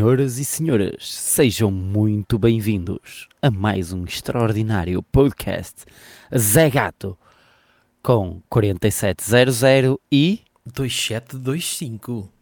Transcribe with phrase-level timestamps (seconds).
[0.00, 5.84] Senhoras e senhores, sejam muito bem-vindos a mais um extraordinário podcast
[6.34, 7.18] Zé Gato
[8.02, 12.32] com 4700 e 2725.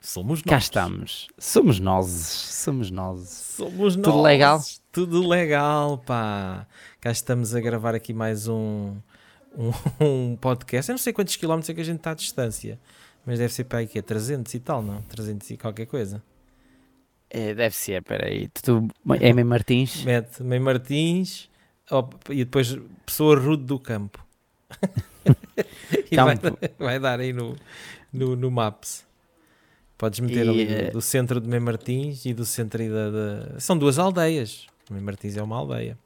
[0.00, 0.48] Somos nós.
[0.48, 1.26] cá estamos.
[1.36, 3.28] Somos nós, somos nós.
[3.28, 4.04] Somos nós.
[4.04, 4.60] Tudo legal?
[4.92, 6.68] Tudo legal, pá.
[7.00, 8.94] Cá estamos a gravar aqui mais um,
[9.58, 9.72] um,
[10.32, 10.88] um podcast.
[10.88, 12.78] Eu não sei quantos quilómetros é que a gente está à distância,
[13.26, 15.02] mas deve ser para aí que é 300 e tal, não?
[15.02, 16.22] 300 e qualquer coisa.
[17.34, 18.48] É, deve ser, peraí.
[18.62, 18.88] Tu,
[19.20, 19.44] M.
[19.44, 20.04] Martins?
[20.04, 21.48] Mete Meio Martins
[21.90, 24.22] ó, e depois Pessoa Rude do Campo.
[26.10, 26.36] e vai,
[26.78, 27.56] vai dar aí no,
[28.12, 29.04] no, no Maps.
[29.96, 33.60] Podes meter E, ali eh, do, centro de Meio Martins e do centro da, da-
[33.60, 34.66] São duas aldeias.
[34.90, 35.96] Meio Martins é uma aldeia.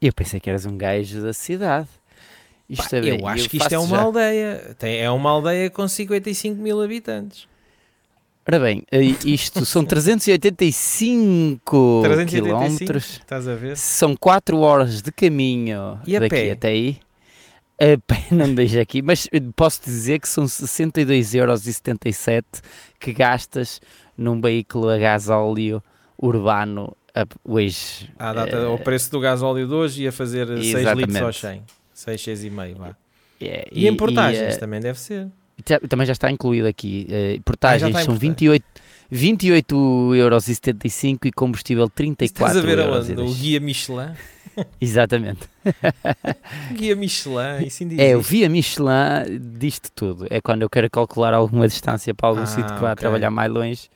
[0.00, 1.88] Eu pensei que eras um gajo da cidade.
[2.68, 4.76] Isto Pá, é eu acho que isto é uma já- aldeia.
[4.78, 7.46] Tem, é uma aldeia com 55 mil habitantes.
[8.46, 13.04] Ora bem, eh, isto são 385 385, quilómetros.
[13.20, 13.76] Estás a ver?
[13.76, 16.50] São 4 horas de caminho E daqui pé?
[16.52, 16.98] até aí.
[17.78, 22.42] A pé não deixa aqui, mas eh, posso dizer que são 62,77€
[22.98, 23.78] que gastas
[24.16, 25.82] num veículo a gasóleo
[26.18, 28.10] urbano a- hoje.
[28.18, 31.22] À data, Eh, ao preço do gasóleo de hoje ia fazer 6 litros Exatamente.
[31.22, 31.62] ao 100.
[31.94, 32.96] 6, 6,5 vá.
[33.40, 35.28] é, E, em portagens eh, também deve ser.
[35.88, 37.06] Também já está incluído aqui.
[37.10, 38.18] eh, portagens são portagem.
[38.18, 38.64] 28
[39.12, 43.22] 28,75€ e combustível 34 Estás a ver euros aonde?
[43.22, 44.12] O guia Michelin?
[44.80, 45.40] Exatamente.
[46.74, 48.20] Guia Michelin, isso ainda É, o.
[48.20, 50.26] Via Michelin disto tudo.
[50.30, 52.96] É quando eu quero calcular alguma distância para algum Ah, sítio que vá ok.
[53.00, 53.88] trabalhar mais longe,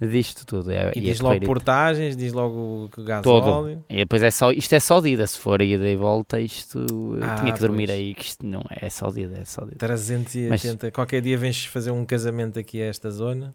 [0.00, 0.70] disto tudo.
[0.70, 3.04] É, E é diz logo correr portagens, diz logo que todo.
[3.06, 3.84] gasóleo.
[3.88, 6.40] E depois é só, isto é só de ida, se for a ida e volta,
[6.40, 7.98] isto eu Ah, tinha que dormir pois.
[7.98, 9.76] aí, que isto não é só de ida, é só de ida.
[9.78, 10.90] 380.
[10.90, 13.54] Qualquer dia vens fazer um casamento aqui a esta zona.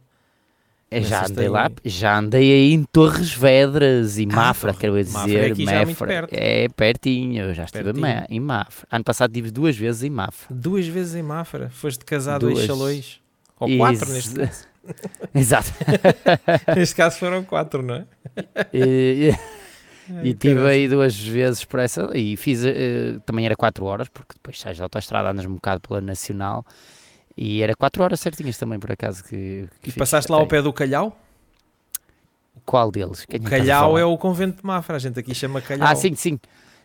[0.91, 4.79] É, já Mas andei aí- lá, já andei aí em Torres Vedras e Mafra, Torre-
[4.81, 6.07] quero Mafra dizer, é aqui já muito Mafra.
[6.07, 6.29] perto.
[6.33, 8.05] é pertinho, eu já estive Pertinho.
[8.05, 8.87] em Ma- em Mafra.
[8.91, 10.55] Ano passado tive duas vezes em Mafra.
[10.55, 11.69] Duas vezes em Mafra.
[11.71, 12.65] Foste casado em Duas.
[12.67, 13.19] chalões.
[13.59, 14.67] Ou Ex- quatro neste caso.
[15.33, 15.71] Exato.
[16.75, 18.05] Neste caso foram quatro, não é?
[18.73, 19.31] E-
[20.09, 20.67] Ai, E tive caralho.
[20.67, 24.77] aí duas vezes por essa e fiz, eh, também era 4 horas, porque depois sais
[24.77, 26.65] da autostrada, andas um bocado pela Nacional
[27.35, 30.61] e era 4 horas certinhas também por acaso que, que E passaste lá ao pé
[30.61, 31.17] do Calhau?
[32.65, 33.25] Qual deles?
[33.25, 35.87] Quem O é Calhau é o convento de Mafra, a gente aqui chama Calhau.
[35.87, 36.39] Ah, sim, sim.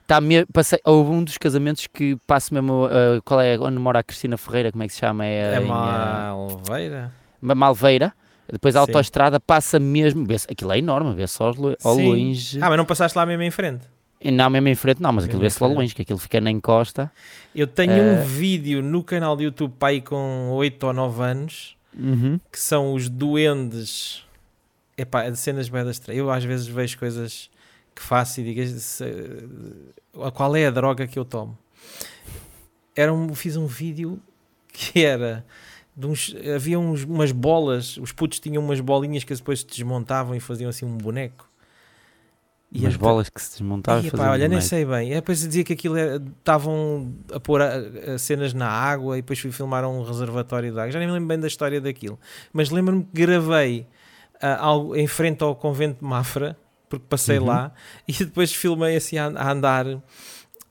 [0.06, 4.00] Tá, me, passei, houve um dos casamentos que passo mesmo, eh, qual é, onde mora
[4.00, 5.24] a Cristina Ferreira, como é que se chama?
[5.24, 7.12] É, É em, eh, Malveira?
[7.40, 8.12] Ma- Malveira.
[8.50, 8.90] Depois a Sim.
[8.90, 12.08] autostrada passa mesmo, vê aquilo é enorme, vê-se ao, lo- ao Sim.
[12.08, 12.58] longe.
[12.60, 13.86] Ah, mas não passaste lá mesmo em frente?
[14.24, 17.10] Não, mesmo em frente, não, mas aquilo vê-se lá longe, que aquilo fica na encosta.
[17.54, 21.76] Eu tenho Eh, um vídeo no canal do YouTube pai com 8 ou 9 anos
[21.96, 22.38] Uhum.
[22.52, 24.24] que são os duendes.
[24.98, 27.48] Epá, é de cenas bem das Eu às vezes vejo coisas
[27.94, 29.48] que faço e digo se-
[30.34, 31.56] qual é a droga que eu tomo.
[32.94, 34.20] Era um, fiz um vídeo
[34.72, 35.44] que era
[36.08, 40.40] uns, havia uns, umas bolas, os putos tinham umas bolinhas que depois se desmontavam e
[40.40, 41.48] faziam assim um boneco.
[42.72, 44.00] E Umas bolas que se desmontavam.
[44.02, 44.66] e Ih, pá, olha, nem boneco.
[44.68, 45.10] sei bem.
[45.10, 47.72] É, depois dizia que aquilo era- estavam a pôr a-
[48.14, 50.92] a cenas na água e depois fui filmar um reservatório de água.
[50.92, 52.16] Já nem me lembro bem da história daquilo.
[52.52, 53.86] Mas lembro-me que gravei
[54.40, 56.56] ah, algo em frente ao convento de Mafra,
[56.88, 57.46] porque passei Uhum.
[57.46, 57.72] lá,
[58.06, 59.84] e depois filmei assim a, a andar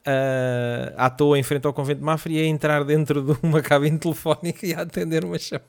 [0.06, 3.62] ah, à toa em frente ao convento de Mafra e a entrar dentro de uma
[3.64, 5.68] cabine telefónica e a atender uma chamada.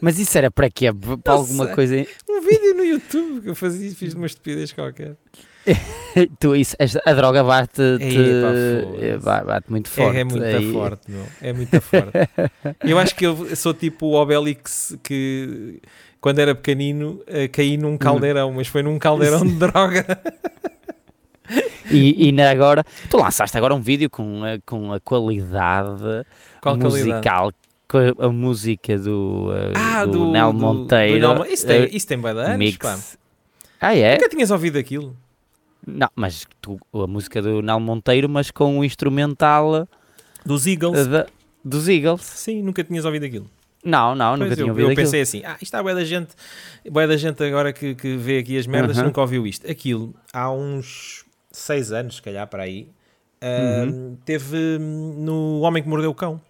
[0.00, 0.92] Mas isso era para quê?
[0.92, 1.74] Para Não alguma sei.
[1.74, 2.06] coisa.
[2.28, 5.16] Um vídeo no YouTube que eu fazia, fiz uma estupidez qualquer.
[6.38, 9.46] tu, isso, a droga bate, Epá, foda-se.
[9.46, 10.16] bate muito forte.
[10.16, 10.72] É, é muito aí.
[10.72, 11.26] forte, meu.
[11.42, 12.12] É muito forte.
[12.84, 15.80] eu acho que eu sou tipo o Obelix que
[16.20, 20.04] quando era pequenino eh, caí num caldeirão, mas foi num caldeirão de droga.
[21.90, 26.26] E, e agora, tu lançaste agora um vídeo com a, com a qualidade
[26.60, 27.52] Qual musical,
[27.88, 31.20] com a, a música do, uh, Ah, do, do, Nel do- Monteiro.
[31.28, 32.76] do Mon- isso, tem, uh, isso tem anos, mix.
[32.78, 32.98] pá.
[33.80, 34.14] Ah, é?
[34.14, 35.16] Nunca tinhas ouvido aquilo?
[35.86, 39.86] Não, mas tu, a música do Nel Monteiro, mas com o instrumental
[40.44, 41.06] Dos uh, Eagles?
[41.06, 41.26] da-
[41.64, 42.22] dos Eagles.
[42.22, 43.48] Sim, nunca tinhas ouvido aquilo.
[43.84, 45.04] Não, não, nunca Pois tinha eu, ouvido eu aquilo.
[45.06, 46.30] pensei assim, ah, isto está bué da gente,
[46.90, 49.06] bué da gente agora que, que vê aqui as merdas, Aham.
[49.06, 49.70] nunca ouviu isto.
[49.70, 51.24] Aquilo, há uns
[51.58, 52.88] seis anos, se calhar, para aí,
[53.42, 54.16] Uhum.
[54.24, 56.40] teve hum, no Homem que Mordeu o Cão.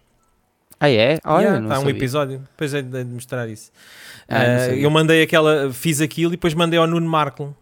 [0.79, 1.19] Ah, é?
[1.25, 1.91] Olha, Yeah, há um sabia.
[1.97, 3.71] episódio, depois é de mostrar isso.
[4.27, 4.81] Ah, sabia.
[4.81, 7.55] eu mandei aquela, fiz aquilo e depois mandei ao Nuno Marco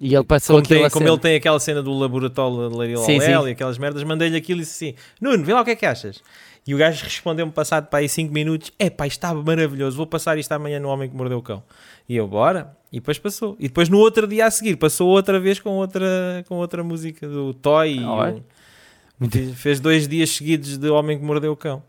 [0.00, 3.18] E ele passou como, tem, como ele tem aquela cena do laboratório de sim.
[3.18, 5.84] e aquelas merdas, mandei-lhe aquilo e disse assim: Nuno, vê lá o que é que
[5.86, 6.22] achas.
[6.66, 10.38] E o gajo respondeu-me passado para aí 5 minutos: É pá, está maravilhoso, vou passar
[10.38, 11.62] isto amanhã no Homem que Mordeu o Cão.
[12.08, 12.74] E eu, bora.
[12.92, 13.56] E depois passou.
[13.58, 17.26] E depois no outro dia a seguir, passou outra vez com outra, com outra música
[17.28, 17.98] do Toy.
[17.98, 18.34] e Ah,
[19.20, 21.82] o- fez, dois dias seguidos de Homem que Mordeu o Cão.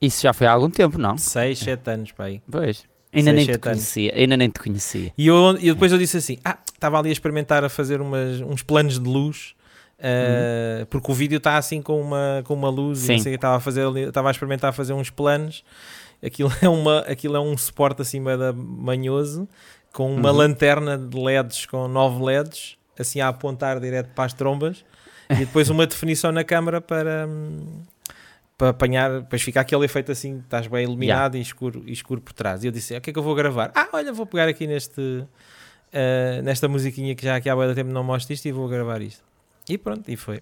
[0.00, 1.18] Isso já foi há algum tempo, não?
[1.18, 2.40] 6, 7 anos aí.
[2.50, 2.84] Pois.
[3.12, 3.78] Ainda Seis, nem te sete anos.
[3.78, 4.14] conhecia.
[4.14, 5.12] Ainda nem te conhecia.
[5.16, 8.40] E, eu, e depois eu disse assim: Ah, estava ali a experimentar a fazer umas,
[8.42, 9.54] uns planos de luz.
[9.98, 13.12] uh, Porque o vídeo está assim com uma, com uma luz e Sim.
[13.14, 15.64] não sei o que estava a fazer estava a experimentar fazer uns planos.
[16.22, 19.48] Aquilo é, uma, aquilo é um suporte meio da- manhoso
[19.98, 20.36] com uma Uhum.
[20.36, 24.84] lanterna de LEDs com 9 LEDs, assim a apontar direto para as trombas,
[25.28, 27.82] e depois uma definição na câmara para, hum,
[28.56, 32.32] para apanhar, depois fica aquele efeito assim, estás bem iluminado e, escuro, e escuro por
[32.32, 32.62] trás.
[32.62, 33.72] E eu disse, o que é que eu vou gravar?
[33.74, 35.24] Ah, olha, vou pegar aqui neste,
[35.92, 39.02] eh, nesta musiquinha que já aqui há muito tempo não mostro isto e vou gravar
[39.02, 39.24] isto.
[39.68, 40.40] E pronto, e foi.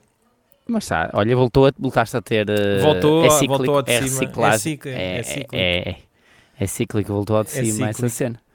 [0.68, 2.46] Mas tá, olha, voltou a, voltaste a ter.
[2.50, 4.06] eh, Voltou- é cíclico, voltou ao de é cima.
[4.06, 4.58] É reciclagem.
[4.60, 5.56] cíclico, é é, cíclico.
[5.56, 5.96] é, é,
[6.60, 8.45] é cíclico, voltou ao de É cima essa cena.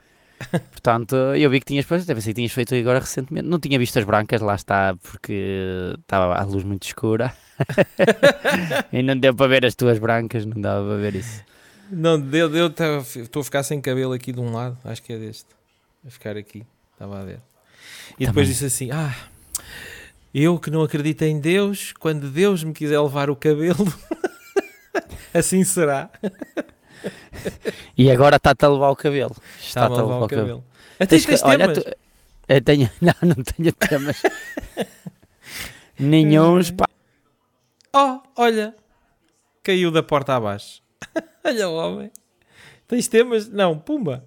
[0.70, 3.46] Portanto, eu vi que tinhas depois, deve ser que tinhas feito agora recentemente.
[3.48, 7.32] Não tinha visto as brancas, lá está, porque estava a luz muito escura.
[8.92, 11.42] e não deu para ver as tuas brancas, não dava para ver isso.
[11.90, 15.12] Não, deu, deu, tá- estou a ficar sem cabelo aqui de um lado, acho que
[15.12, 15.46] é deste.
[16.06, 17.38] A ficar aqui, estava a ver.
[18.18, 18.44] E depois Também.
[18.46, 19.14] disse assim: Ah,
[20.34, 23.86] eu que não acredito em Deus, quando Deus me quiser levar o cabelo,
[25.32, 26.10] assim será.
[27.96, 29.36] E agora está-te a levar o cabelo.
[29.60, 30.64] Está a Está-te levar o cabelo.
[30.98, 31.84] Até Tens olha, tu-
[32.48, 34.22] eu tenho, não, não tenho temas.
[35.98, 36.86] Nenhuns, pá.
[37.94, 38.74] Oh, olha,
[39.62, 40.82] caiu da porta abaixo.
[41.44, 42.10] olha o homem.
[42.88, 43.48] Tens temas?
[43.48, 44.24] Não, pumba.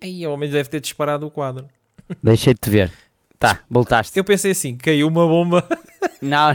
[0.00, 1.68] Aí o homem deve ter disparado o quadro.
[2.22, 2.92] Deixei-te ver.
[3.38, 4.18] Tá, voltaste.
[4.18, 5.62] Eu pensei assim, caiu uma bomba.
[6.22, 6.50] Não,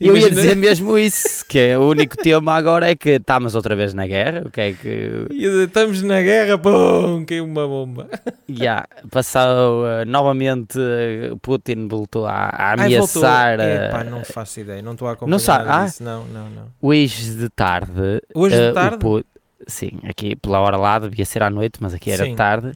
[0.00, 3.54] eu ia Imagina- dizer mesmo isso, que é o único tema agora é que estamos
[3.54, 8.08] outra vez na guerra, o que é que estamos na guerra, pum, caiu uma bomba.
[8.48, 13.74] já passou uh, novamente uh, Putin voltou a, a Ai, ameaçar voltou.
[13.74, 15.84] uh, Epá, não faço ideia, não estou a acompanhar Não sabe- ah?
[15.84, 16.02] disso.
[16.02, 16.66] Não, não, não.
[16.80, 18.20] hoje de tarde.
[18.34, 18.98] Hoje de uh, tarde?
[18.98, 19.24] Pu-
[19.66, 22.30] sim, aqui pela hora lá devia ser à noite, mas aqui era Sim.
[22.30, 22.72] de tarde.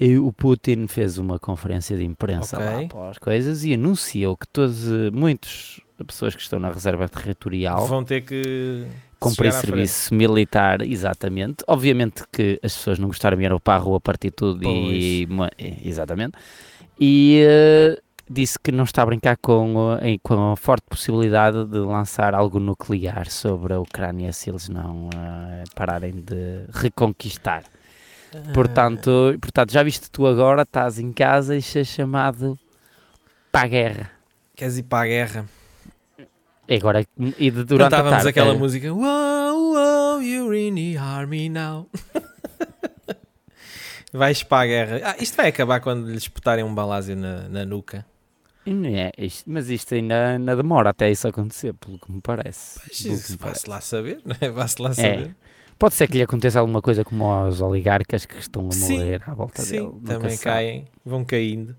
[0.00, 2.66] E o Putin fez uma conferência de imprensa Ok.
[2.66, 7.06] lá para as coisas e anunciou que todos, uh, muitas pessoas que estão na reserva
[7.06, 8.86] territorial Vão ter que
[9.18, 11.62] cumprir serviço militar, exatamente.
[11.68, 15.28] Obviamente que as pessoas não gostaram, vieram para a rua partir tudo e.
[15.84, 16.38] Exatamente.
[16.98, 21.78] E eh, disse que não está a brincar com, eh, com a forte possibilidade de
[21.78, 27.64] lançar algo nuclear sobre a Ucrânia se eles não eh, pararem de reconquistar.
[28.54, 32.58] Portanto, portanto, já viste tu agora, estás em casa e és chamado
[33.50, 34.10] para a guerra.
[34.54, 35.46] Queres ir para a guerra?
[36.68, 37.04] E agora,
[37.38, 38.28] e de, durante a tarde.
[38.28, 41.88] aquela eh, música Wow, wow, you're in the army now.
[44.12, 45.00] Vais para a guerra.
[45.04, 48.04] Ah, isto vai acabar quando lhes espetarem um balásio na, na nuca.
[48.66, 52.78] Não é, isto- mas isto ainda, ainda demora até isso acontecer, pelo que me parece.
[52.80, 53.70] Pois, Pelo que isso me Vá-se parece.
[53.70, 54.50] lá saber, não é?
[54.50, 55.34] Vá-se lá saber.
[55.80, 59.22] Pode ser que lhe aconteça alguma coisa como aos oligarcas que estão a Sim, morrer
[59.26, 59.78] à volta dele.
[59.78, 61.74] Sim, nunca também caem, vão caindo.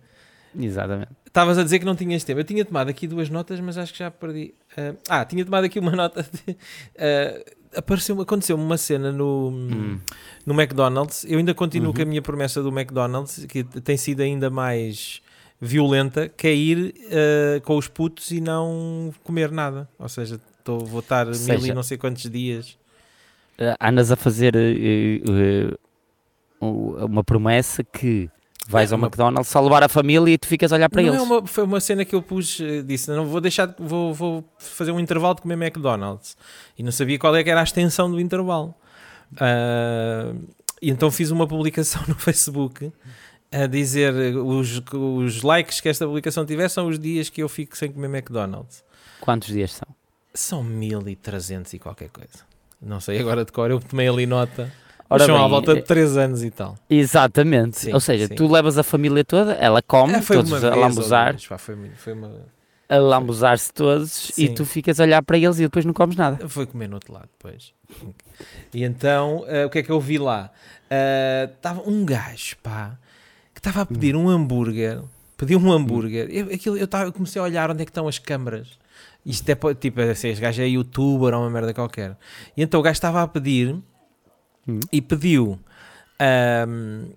[0.59, 1.11] Exatamente.
[1.25, 2.39] Estavas a dizer que não tinhas tempo.
[2.39, 4.53] Eu tinha tomado aqui duas notas, mas acho que já perdi.
[4.75, 6.23] Ah, ah, tinha tomado aqui uma nota.
[6.23, 6.57] De,
[6.97, 7.41] ah,
[7.77, 9.99] apareceu, aconteceu-me uma cena no, Hum.
[10.45, 11.23] no McDonald's.
[11.25, 11.93] Eu ainda continuo Uhum.
[11.93, 15.21] com a minha promessa do McDonald's, que tem sido ainda mais
[15.61, 19.87] violenta, que é ir ah, com os putos e não comer nada.
[19.99, 22.77] Ou seja, tô, vou estar mil e Seja- não sei quantos dias.
[23.57, 25.77] Eh, andas a fazer eh,
[26.59, 28.29] o- uma promessa que
[28.67, 31.01] vais É ao uma- McDonald's só levar a família e tu ficas a olhar para
[31.01, 31.19] Não eles.
[31.19, 34.43] é uma, foi uma cena que eu pus, disse, não vou deixar, de- vou, vou
[34.57, 36.37] fazer um intervalo de comer McDonald's.
[36.77, 38.73] E não sabia qual é que era a extensão do intervalo.
[39.39, 40.33] Ah,
[40.81, 42.91] e então fiz uma publicação no Facebook
[43.51, 47.77] a dizer os, os likes que esta publicação tiver são os dias que eu fico
[47.77, 48.83] sem comer McDonald's.
[49.19, 49.87] Quantos dias são?
[50.33, 52.49] São 1300 e qualquer coisa.
[52.81, 54.71] Não sei agora de cor, eu tomei ali nota.
[55.09, 56.77] Ora são à bem, volta de eh, 3 anos e tal.
[56.89, 57.79] Exatamente.
[57.79, 58.35] Sim, Ou seja, sim.
[58.35, 62.13] tu levas a família toda, ela come, foi todos a vez, lambuzar, pá, foi, foi
[62.13, 62.45] uma,
[62.87, 64.53] a lambuzar-se todos e Sim.
[64.53, 66.47] tu ficas a olhar para eles e depois não comes nada.
[66.47, 67.73] Foi comer no outro lado depois.
[68.73, 70.49] E então, eh, o que é que eu vi lá?
[71.53, 72.97] Estava um gajo, pá,
[73.53, 75.01] que estava a pedir um hambúrguer.
[75.37, 76.27] Pediu um hambúrguer.
[76.29, 78.67] Eu, aquilo, eu, tava, eu comecei a olhar onde é que estão as câmaras.
[79.25, 82.17] Isto é tipo, assim, este gajo é youtuber ou uma merda qualquer.
[82.57, 83.75] E então o gajo estava a pedir
[84.67, 84.79] Hum.
[84.91, 85.59] e pediu.
[86.19, 87.09] ahm,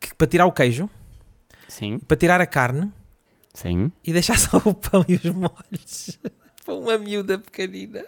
[0.00, 0.88] que- para tirar o queijo,
[1.66, 2.92] Sim, para tirar a carne
[3.52, 3.90] sim.
[4.04, 6.18] e deixar só o pão e os molhos.
[6.64, 8.04] Para uma miúda pequenina.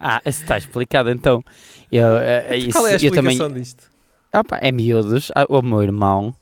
[0.00, 1.44] Ah, está explicado então.
[1.92, 3.90] Eu, eh, isso, Qual é a eu também, explicação disto?
[4.32, 5.30] Ah, pá, é miúdos.
[5.34, 6.34] Ah, O meu irmão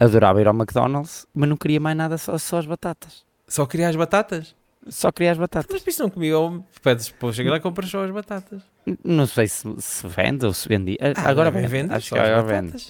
[0.00, 3.24] adorava ir ao McDonald's, mas não queria mais nada, só, só as batatas.
[3.46, 4.54] Só queria as batatas?
[4.88, 5.68] Só queria as batatas.
[5.70, 8.62] Mas por isso não comia, ou pedes, pô, chega lá e compras só as batatas.
[9.04, 10.96] Não sei se, se vende ou se vendia.
[11.16, 11.66] Ah, agora é vende.
[11.68, 12.84] vende, Acho que agora vende.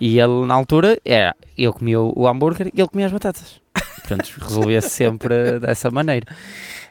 [0.00, 3.60] E ele, na altura, era, eu comia o, hambúrguer e ele comia as batatas.
[4.00, 6.26] Portanto, resolvia sempre dessa maneira.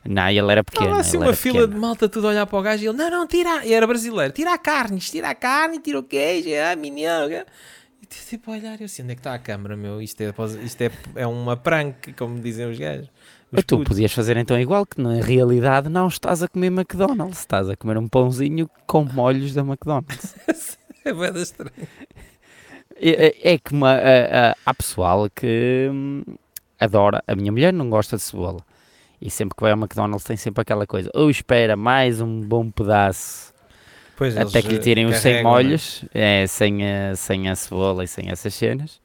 [0.06, 0.86] Não, ele era pequeno.
[0.86, 1.74] Estava assim uma fila pequeno.
[1.74, 3.86] de malta tudo a olhar para o gajo e ele, não, não, tira, e era
[3.86, 7.46] brasileiro, tira a carne, tira a carne, tira o queijo, ah, menino.
[8.02, 10.02] E tu, tipo, a olhar, eu assim, onde é que está a câmara, meu?
[10.02, 10.34] Isto é,
[10.64, 13.10] isto é, é uma prank, como dizem os gajos.
[13.52, 13.90] Mas tu putos.
[13.90, 17.98] podias fazer então igual, que na realidade não estás a comer McDonald's, estás a comer
[17.98, 20.36] um pãozinho com molhos da McDonald's.
[21.06, 21.72] É da estranho.
[23.00, 26.22] É, é- é que uma, a- a- há pessoal que hum,
[26.78, 27.24] adora.
[27.26, 28.60] A minha mulher não gosta de cebola.
[29.22, 31.10] E sempre que vai ao McDonald's tem sempre aquela coisa.
[31.16, 33.54] Ou espera mais um bom pedaço
[34.18, 35.58] Pois, até que lhe eh, tirem os 100 carregam, né?
[35.64, 39.00] molhos, é, sem, a, sem a cebola e sem essas cenas.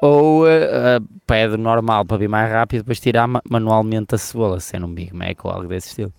[0.00, 4.86] Ou eh, pede normal para vir mais rápido, depois tirar ma- manualmente a cebola, sendo
[4.86, 6.12] um Big Mac ou algo desse estilo.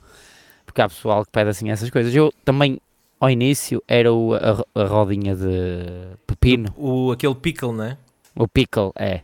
[0.65, 2.13] Porque há pessoal que pede assim essas coisas.
[2.13, 2.79] Eu também,
[3.19, 6.73] ao início, era o, a, a rodinha de pepino.
[6.77, 7.97] O, aquele pickle, né?
[8.35, 9.21] O pickle, é.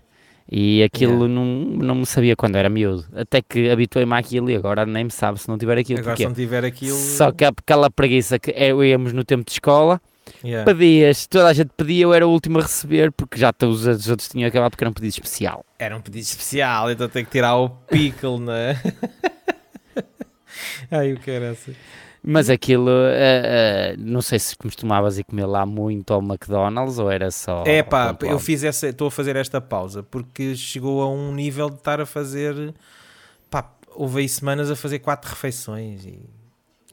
[0.49, 1.33] E aquilo Yeah.
[1.33, 3.03] não, não me sabia quando era miúdo.
[3.15, 5.99] Até que habituei-me àquilo e agora nem me sabe se não tiver aquilo.
[5.99, 6.95] Agora, se não tiver aquilo.
[6.95, 9.99] Só que aquela preguiça que é, íamos no tempo de escola,
[10.45, 10.71] Yeah.
[10.71, 14.07] pedias, toda a gente pedia, eu era o último a receber, porque já todos os
[14.07, 15.65] outros tinham acabado porque era um pedido especial.
[15.79, 18.79] Era um pedido especial, então tem que tirar o pickle, né?
[20.91, 21.75] Ai, o que era assim?
[22.27, 27.11] Mas aquilo, eh, eh, não sei se costumavas ir comer lá muito ao McDonald's ou
[27.11, 27.63] era só.
[27.67, 31.69] É pá, eu fiz essa, estou a fazer esta pausa porque chegou a um nível
[31.69, 32.73] de estar a fazer.
[33.47, 36.19] Pá, houve aí semanas a fazer quatro refeições e.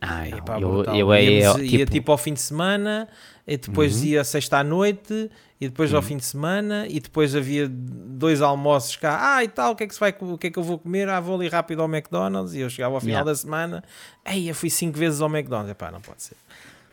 [0.04, 3.08] Ah, não, pá, eu, eu, é, Íamos- eu, ia tipo, tipo ao fim de semana,
[3.46, 4.04] e depois Uhum.
[4.08, 5.30] ia sexta à noite,
[5.60, 6.06] e depois ao Uhum.
[6.08, 9.36] fim de semana, e depois havia dois almoços cá.
[9.36, 10.76] Ah, e tal, o que é que, se vai, o que, é que eu vou
[10.80, 11.08] comer?
[11.08, 12.52] Ah, vou ali rápido ao McDonald's.
[12.52, 13.30] E eu chegava ao final Yeah.
[13.30, 13.84] da semana,
[14.26, 15.70] ei, eu fui cinco vezes ao McDonald's.
[15.70, 16.36] Epá, não pode ser.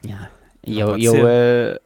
[0.05, 0.29] Yeah.
[0.63, 1.81] E Não eu, eu, ser.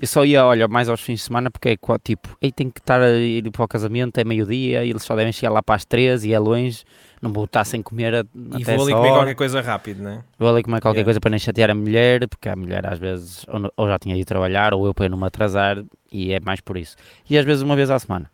[0.00, 2.80] Eu só ia, olha, mais aos fins de semana porque é tipo, ei, tem que
[2.80, 5.74] estar a ir para o casamento, é meio-dia, e eles só devem chegar lá para
[5.76, 6.84] as três e é longe,
[7.22, 8.24] não vou estar sem comer a,
[8.58, 9.10] E vou ali comer hora.
[9.12, 10.22] qualquer coisa rápido, né?
[10.38, 11.04] Vou ali comer qualquer Yeah.
[11.06, 14.16] coisa para nem chatear a mulher, porque a mulher às vezes ou, ou já tinha
[14.16, 16.96] ido trabalhar ou eu para não me atrasar e é mais por isso.
[17.28, 18.30] E às vezes uma vez à semana.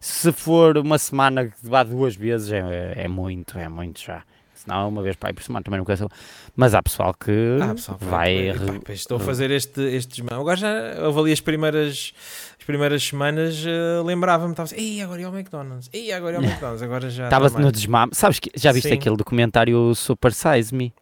[0.00, 4.22] Se for uma semana que vá duas vezes é, é muito, é muito já.
[4.62, 6.12] Se não, uma vez para aí por semana também não quero saber.
[6.54, 8.52] Mas há pessoal que Ah, pessoal, vai.
[8.52, 10.24] re- estou a fazer este, estes.
[10.30, 10.70] Agora já
[11.04, 12.12] houve ali as primeiras,
[12.58, 16.42] as primeiras semanas, eh, lembrava-me, estava assim, agora é ao McDonald's, ei, agora é ao
[16.44, 17.24] McDonald's, agora já.
[17.24, 18.12] Estava no mais." desmame.
[18.14, 18.94] Sabes que já viste Sim.
[18.94, 20.92] aquele documentário Super Size Me?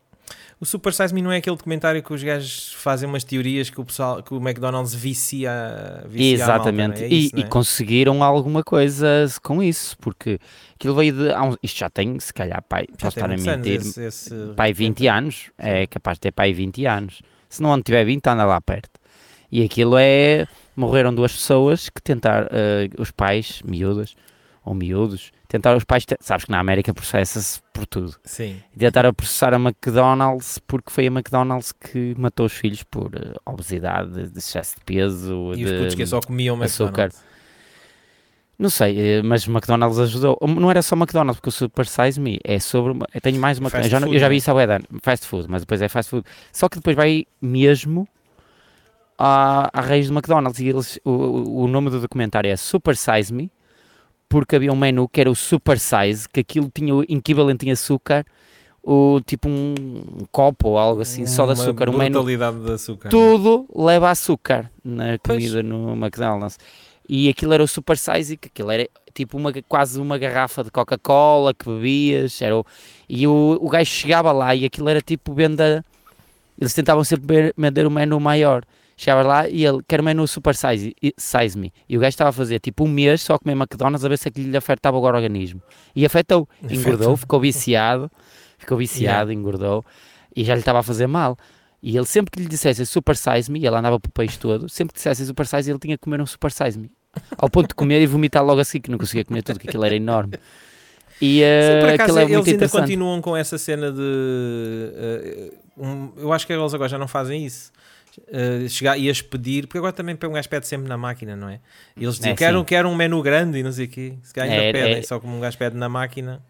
[0.60, 3.80] O Super Size Me não é aquele documentário que os gajos fazem umas teorias que
[3.80, 5.50] o, pessoal, que o McDonald's vicia,
[6.06, 7.00] vicia a malta, Exatamente.
[7.00, 7.08] não é?
[7.08, 7.44] É e, isso, e é?
[7.44, 10.38] conseguiram alguma coisa com isso, porque
[10.74, 11.32] aquilo veio de.
[11.34, 14.74] uns- isto já tem, se calhar, pai, Já posso estar a mentir, esse- esse pai
[14.74, 17.22] 20 anos, é capaz de ter pai 20 anos.
[17.48, 19.00] Se não tiver 20, anda lá perto.
[19.50, 20.46] E aquilo é.
[20.76, 24.14] Morreram duas pessoas que tentaram, eh, os pais, miúdas
[24.64, 26.06] ou miúdos, tentaram os pais.
[26.06, 28.16] te- Sabes que na América processa-se por tudo.
[28.24, 28.58] Sim.
[28.78, 34.28] Tentaram processar a McDonald's porque foi a McDonald's que matou os filhos por eh, obesidade,
[34.30, 37.02] de excesso de peso, E os de putos que só comiam açúcar.
[37.10, 37.24] McDonald's.
[38.58, 40.38] não sei, eh, mas McDonald's ajudou.
[40.46, 42.96] Não era só McDonald's, porque o Super Size Me é sobre.
[43.12, 43.68] Eu tenho mais uma.
[43.70, 44.30] Fast eu já, food, eu já não é?
[44.30, 46.24] vi isso há de anos, fast food, mas depois é fast food.
[46.52, 48.06] Só que depois vai mesmo
[49.18, 50.60] à, à raiz do McDonald's.
[50.60, 53.50] E eles, o- o nome do documentário é Super Size Me,
[54.30, 57.72] porque havia um menu que era o Super Size, que aquilo tinha o equivalente em
[57.72, 58.24] açúcar,
[58.82, 59.74] o, tipo um,
[60.32, 61.90] copo ou algo assim, só de Uma açúcar.
[61.90, 63.08] Um menu brutalidade de açúcar.
[63.10, 65.38] tudo leva açúcar na Pois.
[65.44, 66.58] comida no McDonald's.
[67.08, 70.70] E aquilo era o super size, que aquilo era tipo uma, quase uma garrafa de
[70.70, 72.40] Coca-Cola que bebias.
[72.40, 72.64] Era o-
[73.08, 75.84] e o, o gajo chegava lá e aquilo era tipo venda.
[76.58, 78.62] Eles tentavam sempre vender o menu maior.
[79.00, 81.72] Chegava lá e ele quer menu super size, size me.
[81.88, 84.18] E o gajo estava a fazer tipo um mês só a comer McDonald's a ver
[84.18, 85.62] se aquilo lhe afetava o organismo.
[85.96, 88.10] E afetou, engordou, ficou viciado,
[88.58, 89.82] ficou viciado, engordou
[90.36, 91.34] e já lhe estava a fazer mal.
[91.82, 94.68] E ele sempre que lhe dissesse super size me, ele andava para o país todo,
[94.68, 96.90] sempre que dissesse super size, ele tinha que comer um super size me.
[97.38, 99.82] Ao ponto de comer e vomitar logo assim, que não conseguia comer tudo, que aquilo
[99.86, 100.34] era enorme.
[101.22, 104.00] E Sim, eh, acaso, é eles ainda continuam com essa cena de.
[104.94, 107.72] eh, um- eu acho que eles agora já não fazem isso.
[108.18, 111.60] Uh, chegar, ias pedir, porque agora também um gajo pede sempre na máquina, não é?
[111.96, 114.14] E eles diziam, É, quero, quero um menu grande e não sei o quê.
[114.22, 116.42] Se calhar ainda É, pedem, é- só como um gajo pede na máquina.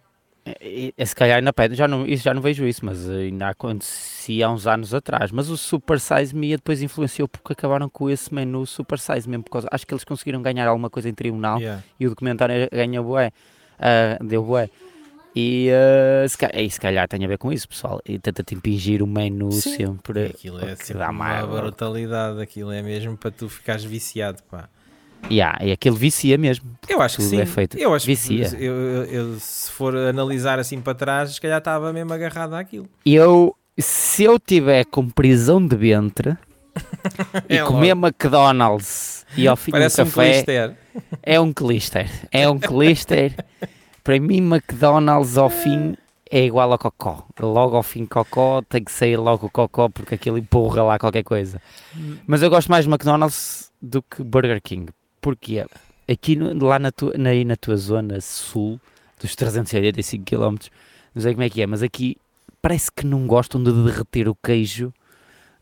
[0.61, 3.49] E- e- Se calhar ainda pede, já não, isso já não vejo isso, mas ainda
[3.50, 5.31] acontecia há uns anos atrás.
[5.31, 9.45] Mas o Super Size Me depois influenciou porque acabaram com esse menu Super Size mesmo.
[9.45, 11.83] Por causa, acho que eles conseguiram ganhar alguma coisa em tribunal Yeah.
[12.00, 13.33] e o documentário ganha bué,
[13.79, 14.71] ah, deu bué.
[15.35, 18.01] E ah, se, calhar, e se calhar tem a ver com isso, pessoal.
[18.05, 19.77] E tenta-te impingir o menu Sim.
[19.77, 20.27] sempre.
[20.27, 24.43] Aquilo é que sempre dá uma mais- brutalidade, aquilo é mesmo para tu ficares viciado,
[24.51, 24.69] pá.
[25.31, 26.65] Yeah, e aquele vicia mesmo.
[26.89, 27.41] Eu acho que sim.
[27.41, 28.49] é feito- Eu acho vicia.
[28.49, 32.55] que eu, eu- eu, se for analisar assim para trás, se calhar estava mesmo agarrado
[32.55, 32.89] àquilo.
[33.05, 36.37] Eu, se eu tiver com prisão de ventre
[37.51, 40.77] e É comer McDonald's e ao fim Parece do um café, clister.
[41.23, 42.11] é um clister.
[42.33, 43.35] É um clister.
[44.02, 45.97] Para mim, McDonald's ao fim
[46.30, 47.26] é igual a cocó.
[47.40, 51.23] Logo ao fim, cocó, tem que sair logo o cocó porque aquilo empurra lá qualquer
[51.25, 51.61] coisa.
[52.26, 54.90] Mas eu gosto mais de McDonald's do que Burger King.
[55.21, 55.66] Porquê?
[56.11, 58.80] Aqui no- lá na tua, na, na tua zona sul,
[59.21, 60.57] dos 385 km,
[61.14, 62.16] não sei como é que é, mas aqui
[62.62, 64.92] parece que não gostam de derreter o queijo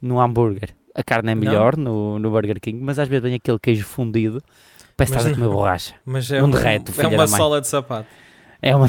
[0.01, 0.71] no hambúrguer.
[0.95, 4.43] A carne é melhor no, no Burger King, mas às vezes vem aquele queijo fundido,
[4.97, 5.95] parece que estás a comer borracha.
[6.05, 8.09] Mas é, Não um- derrete, é uma sola de sapato.
[8.63, 8.87] É uma.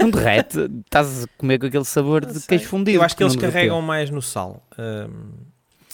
[0.00, 2.98] Não derrete, estás a comer com aquele sabor de queijo fundido.
[2.98, 3.52] Eu acho que eles derreteu.
[3.52, 4.62] carregam mais no sal.
[4.78, 5.32] Hum,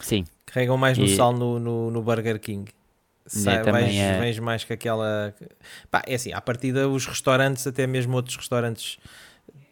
[0.00, 2.70] Sim, carregam mais no E- sal no, no, no Burger King.
[3.26, 5.34] Sai, vais, é- vens mais com aquela.
[5.90, 8.98] Pá, é assim, à partida, os restaurantes, até mesmo outros restaurantes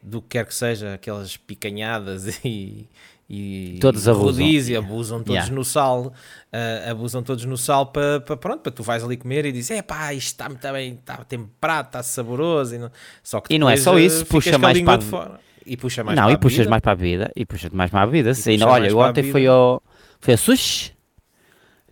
[0.03, 2.87] do que quer que seja, aquelas picanhadas e.
[3.33, 4.25] E Todos abusam.
[4.45, 5.55] rodízio, abusam todos Yeah.
[5.55, 6.13] no sal,
[6.53, 9.83] ah, abusam todos no sal para pronto, para tu vais ali comer e dizes, é
[9.83, 12.91] pá, isto está muito bem, está temperado, está saboroso, e não,
[13.23, 15.41] só que E não é só ah, isso, puxa mais para fora.
[15.65, 17.31] E puxa mais não, para e a puxas mais para a vida.
[17.37, 18.35] E puxas mais para a vida.
[18.35, 19.81] Sim, puxa olha, eu a ontem fui ao.
[20.19, 20.93] Fui a sushi.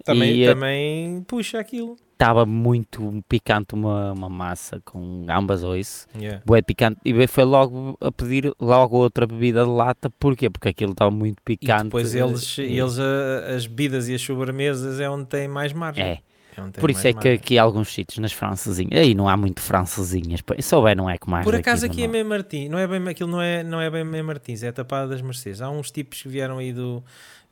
[0.05, 1.97] Também, e, eh, também puxa aquilo.
[2.21, 6.05] Estava muito picante uma, uma massa com ambas ou isso.
[6.19, 6.43] Yeah.
[6.45, 6.99] Bué picante.
[7.05, 10.11] E foi logo a pedir logo outra bebida de lata.
[10.11, 10.51] Porquê?
[10.51, 11.85] Porque aquilo estava muito E picante.
[11.85, 16.05] depois eles, eh, eles a- as bebidas e as sobremesas é onde tem mais margem.
[16.05, 16.19] É.
[16.57, 19.61] É Por isso é que aqui há alguns sítios, nas francesinhas, aí não há muito
[19.63, 20.41] francesinhas.
[20.57, 23.07] Se souber, não é como mais Por acaso aqui é meio Martins, não é bem,
[23.09, 25.63] aquilo não é, não é bem Martins, é tapada das Mercedes.
[25.63, 27.01] Há uns tipos que vieram aí do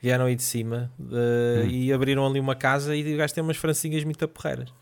[0.01, 1.69] vieram aí de cima de- Hum.
[1.69, 4.73] e abriram ali uma casa e o gajo tem umas francinhas muito porreiras.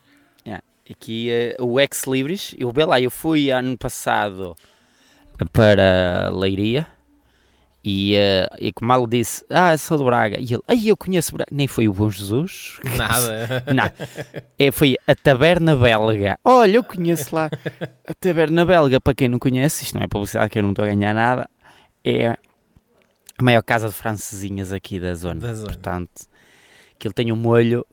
[0.90, 4.54] Aqui eh, o Ex Libris, eu bem lá, eu fui ano passado
[5.50, 6.86] para Leiria
[7.82, 11.32] e, eh, e como ele disse, ah, sou do Braga, e ele, ai, eu conheço
[11.34, 13.64] Braga, nem foi o Bom Jesus, Nada.
[13.74, 13.90] não,
[14.58, 17.50] é, foi a Taberna Belga, olha, eu conheço lá,
[18.06, 20.84] a Taberna Belga, para quem não conhece, isto não é publicidade que eu não estou
[20.84, 21.48] a ganhar nada,
[22.04, 22.36] é
[23.38, 25.66] a maior casa de francesinhas aqui da zona, Da zona.
[25.68, 26.22] portanto,
[26.98, 27.84] que ele tem um molho,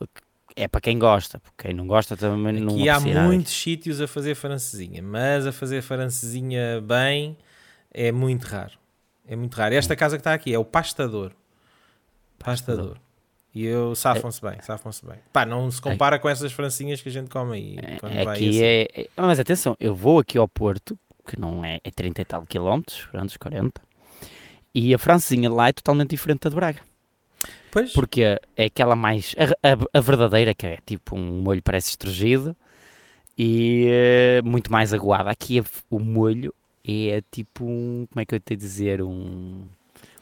[0.56, 3.28] é para quem gosta, porque quem não gosta também não Aqui há aprecia nada.
[3.28, 7.38] muitos sítios a fazer francesinha, mas a fazer francesinha bem
[7.94, 8.74] é muito raro.
[9.28, 9.74] É muito raro.
[9.74, 11.32] Esta casa que está aqui é o pastador.
[12.40, 12.98] Pastador.
[13.54, 15.18] E eu safam-se bem, safam-se bem.
[15.34, 17.78] Pá, não se compara com essas francinhas que a gente come aí.
[17.82, 18.62] É, aqui assim.
[18.64, 22.26] é, é- Mas atenção, eu vou aqui ao Porto, que não é, é 30 e
[22.26, 23.82] tal quilómetros, grandes 40,
[24.74, 26.80] e a francesinha lá é totalmente diferente da de Braga.
[27.72, 28.22] Pois, Porque
[28.58, 29.34] é aquela mais.
[29.38, 32.56] A, a- a verdadeira, que é tipo um molho parece estrugido
[33.38, 35.30] e eh, muito mais aguada.
[35.30, 36.54] Aqui a- o molho
[36.86, 38.06] é tipo um.
[38.12, 39.02] Como é que eu te dizer?
[39.02, 39.64] Um.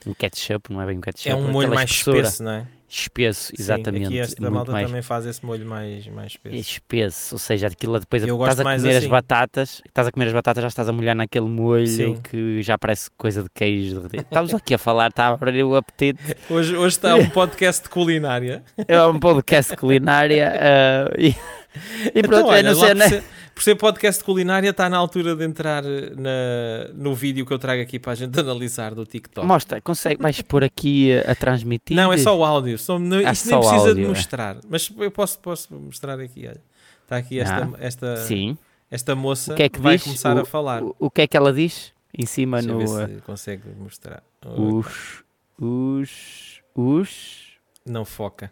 [0.05, 1.29] Um ketchup, não é bem um ketchup.
[1.29, 2.17] é um molho aquela mais espessura.
[2.19, 2.67] espesso, não é?
[2.89, 4.07] Espesso, Sim, exatamente.
[4.07, 6.55] aqui esta muito malta mais também faz esse molho mais, mais é espesso.
[6.55, 9.07] espesso, ou seja, aquilo depois Eu estás a comer as assim.
[9.09, 12.19] batatas, estás a comer as batatas, já estás a molhar naquele molho Sim.
[12.23, 13.95] que já parece coisa de queijo.
[13.97, 14.23] derretido.
[14.23, 16.19] Estamos aqui a falar, está a abrir o apetite.
[16.49, 18.63] Hoje, hoje está um podcast de culinária.
[18.87, 21.35] É um podcast de culinária ah, e,
[22.15, 23.09] e pronto, Então, é, olha, sei, por, né?
[23.09, 23.23] ser,
[23.55, 27.53] por ser podcast de culinária, está na altura de entrar eh, na, no vídeo que
[27.53, 29.45] eu trago aqui para a gente analisar do TikTok.
[29.45, 31.95] Mostra, consegue, vais pôr aqui a, a transmitir?
[31.95, 32.77] Não, é só o áudio.
[32.77, 34.07] Só, não, isto nem só o precisa de áudio, é.
[34.09, 34.57] mostrar.
[34.67, 36.47] Mas eu posso, posso mostrar aqui.
[36.47, 36.61] Olha.
[37.03, 38.57] Está aqui esta, Ah, esta, Sim.
[38.91, 40.03] esta moça que é que vai diz?
[40.03, 40.83] começar O- a falar.
[40.83, 41.91] O, o que é que ela diz?
[42.17, 42.79] Em cima Deixa no.
[42.79, 44.23] ver se consegue mostrar.
[44.45, 45.23] os.
[45.59, 46.61] Os.
[46.75, 47.39] Os.
[47.85, 48.51] Não foca.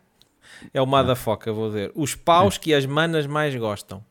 [0.74, 1.92] É o da foca, vou ver.
[1.96, 4.04] Os paus que as manas mais gostam.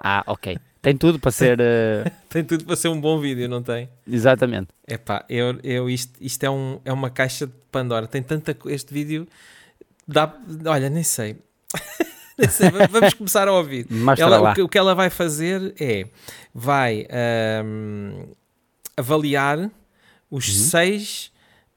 [0.00, 0.58] Ah, ok.
[0.82, 1.58] Tem tudo para ser.
[1.60, 3.88] ah, Tem tudo para ser um bom vídeo, não tem?
[4.06, 4.68] exatamente.
[4.86, 8.06] Epá, eu, eu, isto, isto é, um, é uma caixa de Pandora.
[8.06, 8.56] Tem tanta.
[8.66, 9.26] Este vídeo.
[10.06, 10.32] Dá,
[10.66, 11.36] olha, nem sei.
[12.38, 12.70] nem sei.
[12.70, 13.86] va- Vamos começar a ouvir.
[14.18, 16.06] Ela- o, que, o que ela vai fazer é.
[16.54, 18.26] Vai ahm,
[18.96, 19.70] avaliar
[20.30, 20.54] os Uhum.
[20.54, 21.32] seis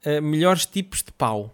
[0.06, 1.54] ah, melhores tipos de pau.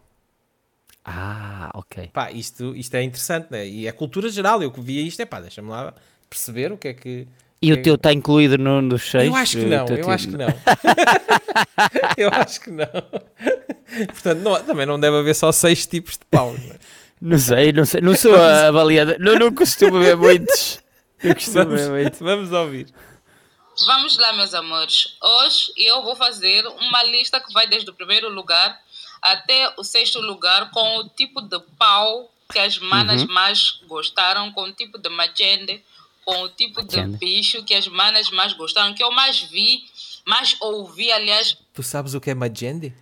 [1.05, 2.09] Ah, ok.
[2.11, 3.67] Pá, isto, isto é interessante, né?
[3.67, 4.61] E é cultura geral.
[4.63, 5.93] Eu que via isto, é pá, deixa-me lá
[6.29, 7.27] perceber o que é que.
[7.61, 9.27] E o que- teu está incluído no, nos seis?
[9.27, 10.47] Eu acho que não, eu tipo- acho que não.
[12.17, 12.87] eu acho que não.
[14.07, 16.51] Portanto, não- também não deve haver só seis tipos de pau.
[16.53, 16.77] não é?
[17.21, 18.01] Não sei, não sei.
[18.01, 19.15] Não sou a avaliada.
[19.19, 20.83] Não, não costumo ver muitos.
[21.23, 22.19] Não costumo Vamos, ver muitos.
[22.19, 22.87] vamos ouvir.
[23.87, 25.17] Vamos lá, meus amores.
[25.23, 28.77] Hoje eu vou fazer uma lista que vai desde o primeiro lugar
[29.33, 33.33] até o sexto lugar com o tipo de pau que as manas Uhum.
[33.33, 35.81] mais gostaram, com o tipo de magende,
[36.23, 37.13] com o tipo Magende.
[37.13, 39.83] de bicho que as manas mais gostaram, que eu mais vi,
[40.25, 42.93] mais ouvi, aliás, Tu sabes o que é Magendi?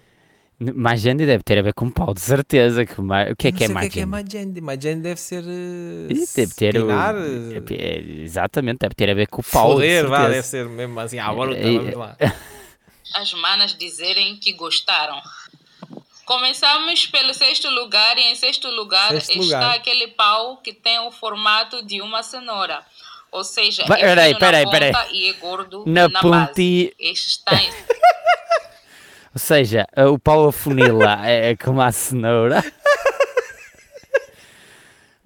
[0.59, 2.85] Magende deve ter a ver com pau, de certeza.
[2.85, 4.61] Que ma- O que é Não que é sei o que é que é Magende?
[4.61, 4.61] Magendi.
[4.61, 5.43] Magendi deve ser.
[5.43, 6.87] uh, Ih, Deve ter o.
[6.87, 9.67] pinar, é- Exatamente, deve ter a ver com o pau.
[9.69, 11.19] de Foder, vá, deve ser mesmo assim.
[11.19, 12.15] Ah, agora É, vamos lá.
[13.15, 15.21] as manas dizerem que gostaram.
[16.25, 19.75] Começamos pelo sexto lugar e em sexto lugar Sexto está lugar.
[19.75, 22.79] aquele pau que tem o formato de uma cenoura.
[23.31, 24.91] Ou seja, Vai- é peraí, fino peraí, na peraí.
[24.93, 26.95] ponta e é gordo Na na, ponti- base.
[26.99, 27.69] Este está em...
[29.33, 32.63] Ou seja, a- o pau afunila é é como a cenoura.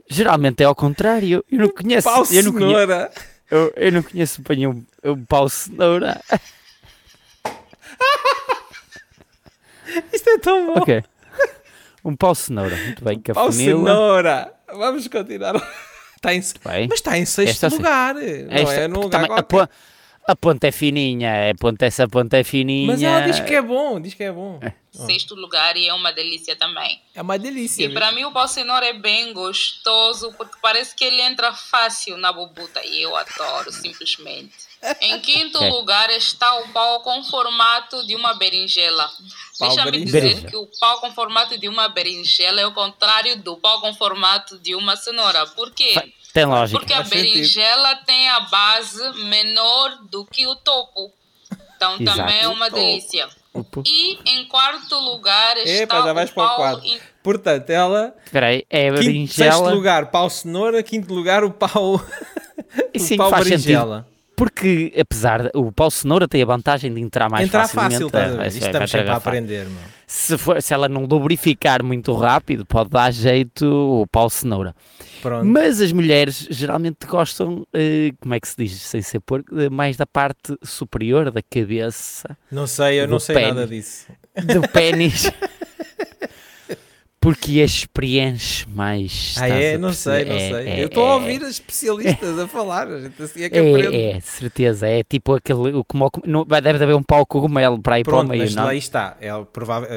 [0.09, 1.43] Geralmente é ao contrário.
[1.51, 2.05] Eu não conheço.
[2.09, 3.11] Pau eu, não conheço cenoura.
[3.51, 6.19] eu, eu não conheço bem um, um pau cenoura.
[10.13, 10.81] Isto é tão bom.
[10.81, 11.03] Ok.
[12.05, 12.75] Um pau cenoura.
[12.75, 13.19] Muito bem.
[13.19, 14.53] Que Pau cenoura.
[14.73, 15.55] Vamos continuar.
[16.15, 16.39] Está em...
[16.65, 16.87] Bem.
[16.87, 18.15] Mas está em sexto Esta lugar.
[18.15, 19.67] Não Esta- é num lugar também a, qualquer.
[19.67, 19.73] po-
[20.29, 21.51] a ponta é fininha.
[21.51, 22.87] A ponta, essa ponta é fininha.
[22.87, 23.99] Mas ela diz que é bom.
[23.99, 24.59] Diz que é bom.
[24.91, 27.01] sexto lugar e é uma delícia também.
[27.15, 27.85] É uma delícia.
[27.85, 32.17] E para mim o pau cenoura é bem gostoso porque parece que ele entra fácil
[32.17, 34.66] na bobuta e eu adoro simplesmente.
[35.01, 35.69] Em quinto Ok.
[35.71, 39.09] lugar está o pau com formato de uma berinjela.
[39.57, 40.29] Pau Deixa-me berinjela.
[40.35, 43.93] dizer que o pau com formato de uma berinjela é o contrário do pau com
[43.93, 45.45] formato de uma cenoura.
[45.47, 46.13] Por quê?
[46.31, 46.79] Tem lógica.
[46.79, 47.23] Porque a sentido.
[47.23, 51.11] berinjela tem a base menor do que o topo.
[51.75, 52.17] Então Exato.
[52.17, 53.27] também é uma delícia.
[53.53, 53.81] Opa.
[53.85, 58.15] E em quarto lugar está Epa, já vais o para o pau in- Portanto, ela.
[58.23, 58.63] Espera aí.
[58.69, 59.73] É a Quinto, sexto berinjela.
[59.73, 60.83] lugar, pau cenoura.
[60.83, 61.99] Quinto lugar, o pau.
[62.93, 64.07] E o sim, pau faz berinjela.
[64.37, 68.03] Porque, apesar o pau cenoura tem a vantagem de entrar mais Entrar facilmente.
[68.03, 68.37] fácil, a ver?
[68.37, 69.79] vai- Isto vai- estamos sempre a aprender, meu.
[70.05, 74.75] se, for, se ela não lubrificar muito rápido, pode dar jeito o pau cenoura.
[75.23, 75.43] Pronto.
[75.43, 79.97] Mas as mulheres geralmente gostam, eh, como é que se diz, sem ser porco, mais
[79.97, 83.49] da parte superior da cabeça, Não sei, eu não sei pênis.
[83.55, 84.05] nada disso.
[84.45, 85.31] do pênis.
[87.27, 89.35] Porque as preenche mais.
[89.37, 89.75] Ah, é?
[89.75, 90.63] a Não sei, não perceber?
[90.63, 90.73] sei.
[90.73, 92.87] É, eu estou a é, ouvir as especialistas a falar.
[92.87, 93.57] A assim é que.
[93.57, 94.87] É, é, certeza.
[94.87, 95.73] É tipo aquele.
[95.73, 98.55] O, como, não, deve haver um pau cogumelo para ir Pronto, para o meio, mas
[98.55, 98.63] não?
[98.63, 99.17] lá está.
[99.19, 99.89] É provável,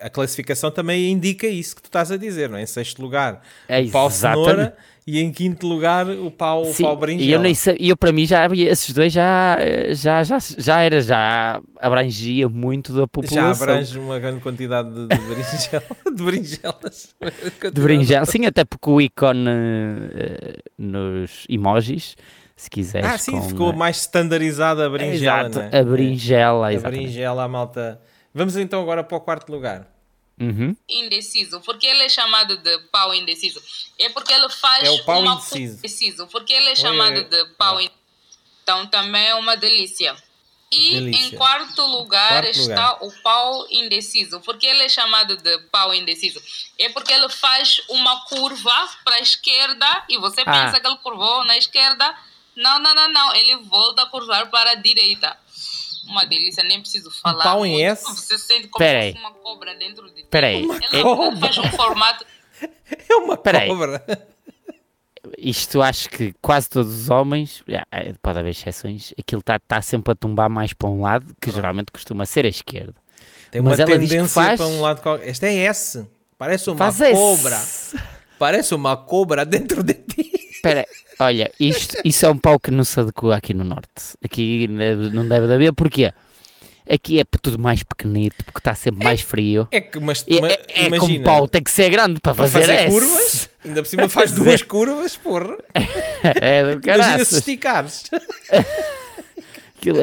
[0.00, 2.62] a- a, a classificação também indica isso que tu estás a dizer, não é?
[2.62, 4.76] Em sexto lugar, É, o pau cenoura
[5.06, 8.10] e em quinto lugar, o pau, o Sim, pau e eu nem sei, eu para
[8.10, 9.56] mim já esses dois já,
[9.92, 13.62] já, já, já era, já abrangia muito da Já população.
[13.68, 15.84] abrange uma grande quantidade de, de, berinjela,
[16.16, 17.14] de berinjelas.
[17.72, 18.26] de berinjela.
[18.26, 22.16] Sim, até porque o ícone eh, nos emojis,
[22.56, 23.08] se quiseres.
[23.08, 25.78] Ah, sim, com, ficou mais standardizada a berinjela, exato, não é?
[25.78, 27.00] a berinjela, A exatamente.
[27.02, 28.00] berinjela, a malta.
[28.34, 29.86] Vamos então agora para o quarto lugar.
[30.38, 30.76] Uhum.
[30.88, 31.60] indeciso.
[31.62, 33.62] Porque ele é chamado de pau indeciso?
[33.98, 35.78] É porque ele faz É o pau uma indeciso.
[35.78, 36.26] indeciso.
[36.28, 37.24] Porque ele é chamado oi.
[37.24, 37.96] de pau indeciso.
[38.62, 40.14] Então também é uma delícia.
[40.70, 41.26] E Delícia.
[41.26, 44.40] em quarto lugar Quarto está o pau indeciso.
[44.40, 46.42] Porque ele é chamado de pau indeciso?
[46.76, 50.50] É porque ele faz uma curva para a esquerda e você Ah.
[50.66, 52.12] pensa que ele curvou na esquerda.
[52.56, 53.34] Não, não, não, não.
[53.36, 55.38] Ele volta a curvar para a direita.
[56.06, 57.42] Uma delícia, nem preciso falar.
[57.42, 57.84] pau em muito.
[57.84, 58.04] S?
[58.04, 59.12] Você sente como Pera se aí.
[59.12, 60.20] fosse uma cobra dentro de ti.
[60.22, 61.40] Espera aí, Uma Ele é- cobra.
[61.40, 62.26] faz um formato.
[63.08, 63.68] É uma Peraí.
[63.68, 64.02] cobra.
[65.38, 70.12] isto acho que quase todos os homens, eh, pode haver exceções, aquilo está tá sempre
[70.12, 72.94] a tombar mais para um lado, que geralmente costuma ser a esquerda.
[73.50, 75.02] Tem uma Mas ela diz que tendência faz- para um lado.
[75.22, 76.06] Esta é S.
[76.38, 77.60] Parece uma Faz cobra.
[78.38, 80.25] Parece uma cobra dentro de ti.
[80.68, 80.86] Espera,
[81.20, 84.16] olha, isto, isso é um pau que não se adequa aqui no Norte.
[84.24, 86.12] Aqui não deve de haver, porquê?
[86.88, 89.66] Aqui é tudo mais pequenito, porque está sempre mais frio.
[89.72, 92.46] É que, mas, É, é, é como imagina, pau tem que ser grande para para
[92.48, 95.56] fazer, fazer curvas, ainda por cima faz duas curvas, porra.
[96.40, 98.04] É do Imagina se esticares.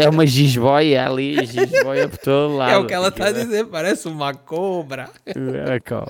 [0.02, 2.72] É uma gisboia ali, gisboia por todo lado.
[2.72, 5.10] É o que ela está a Aquilo dizer, parece uma cobra.
[5.26, 6.10] é- é co-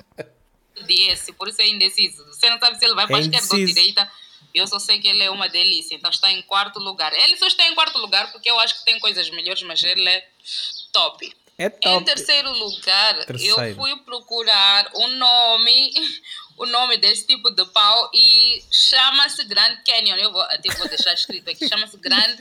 [0.86, 2.24] de esse, por isso é indeciso.
[2.26, 4.08] Você não sabe se ele vai para É a esquerda ou direita.
[4.54, 7.12] Eu só sei que ele é uma delícia, então está em quarto lugar.
[7.12, 10.08] Ele só está em quarto lugar porque eu acho que tem coisas melhores, mas ele
[10.08, 10.26] é
[10.92, 11.34] top.
[11.58, 12.04] É Em top.
[12.04, 13.60] terceiro lugar, Terceiro.
[13.60, 15.92] eu fui procurar o nome,
[16.58, 20.16] o nome desse tipo de pau e chama-se Grand Canyon.
[20.16, 22.36] Eu vou, até vou deixar escrito aqui, chama-se Grand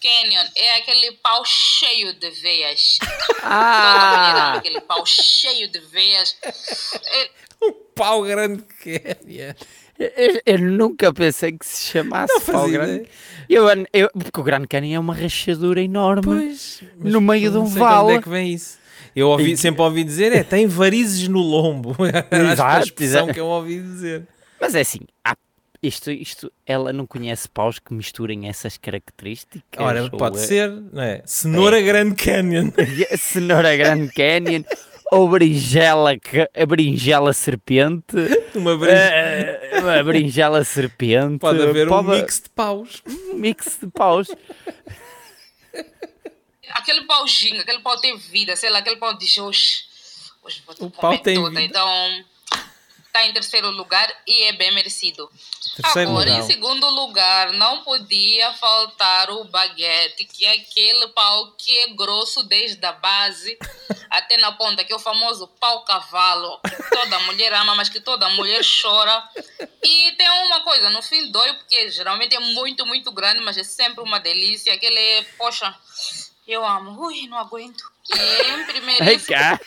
[0.00, 0.44] Canyon.
[0.56, 2.98] É aquele pau cheio de veias.
[3.48, 4.54] Ah!
[4.56, 6.36] aquele pau cheio de veias.
[6.42, 7.30] É,
[7.62, 9.56] Um pau grande que é.
[9.98, 13.08] Eu, eu nunca pensei que se chamasse Não fazia grande.
[13.48, 16.22] Eu, eu, porque o Grande Canyon é uma rachadura enorme.
[16.22, 16.82] Pois.
[16.98, 18.08] No meio de um vale.
[18.08, 18.78] Onde é que vem isso?
[19.14, 21.96] Eu ouvi, E- sempre ouvi dizer, é, tem varizes no lombo.
[22.30, 24.26] Era Exato, a expressão que eu ouvi dizer.
[24.60, 25.36] Mas é assim, há-
[25.82, 29.62] isto, isto, ela não conhece paus que misturem essas características?
[29.78, 31.22] Ora, pode é- ser, não é?
[31.24, 32.70] Cenoura Grand Canyon.
[33.18, 34.62] Cenoura Grande Canyon
[35.12, 36.12] ou berinjela,
[36.54, 38.04] a berinjela serpente.
[38.54, 39.00] Uma varizes.
[39.00, 41.38] eh, uma berinjela serpente.
[41.38, 43.02] Pode haver um pode- mix de paus.
[43.06, 44.28] um mix de paus.
[46.70, 49.84] aquele pauzinho, aquele pau tem vida, sei lá, aquele pau diz hoje,
[50.42, 51.50] hoje vou O pau tem toda.
[51.50, 51.62] vida.
[51.62, 52.24] Então,
[53.16, 55.30] está em terceiro lugar e é bem merecido.
[55.74, 56.44] Terceiro Agora, lugar.
[56.44, 62.42] em segundo lugar, não podia faltar o baguete, que é aquele pau que é grosso
[62.42, 63.58] desde a base
[64.10, 68.00] até na ponta, que é o famoso pau cavalo, que toda mulher ama, mas que
[68.00, 69.28] toda mulher chora.
[69.82, 73.64] E tem uma coisa, no fim dói, porque geralmente é muito, muito grande, mas é
[73.64, 74.74] sempre uma delícia.
[74.74, 75.74] Aquele é, poxa,
[76.46, 77.06] eu amo.
[77.06, 77.82] Ui, não aguento.
[78.08, 79.60] E em Ai, primeiríssimo, cá.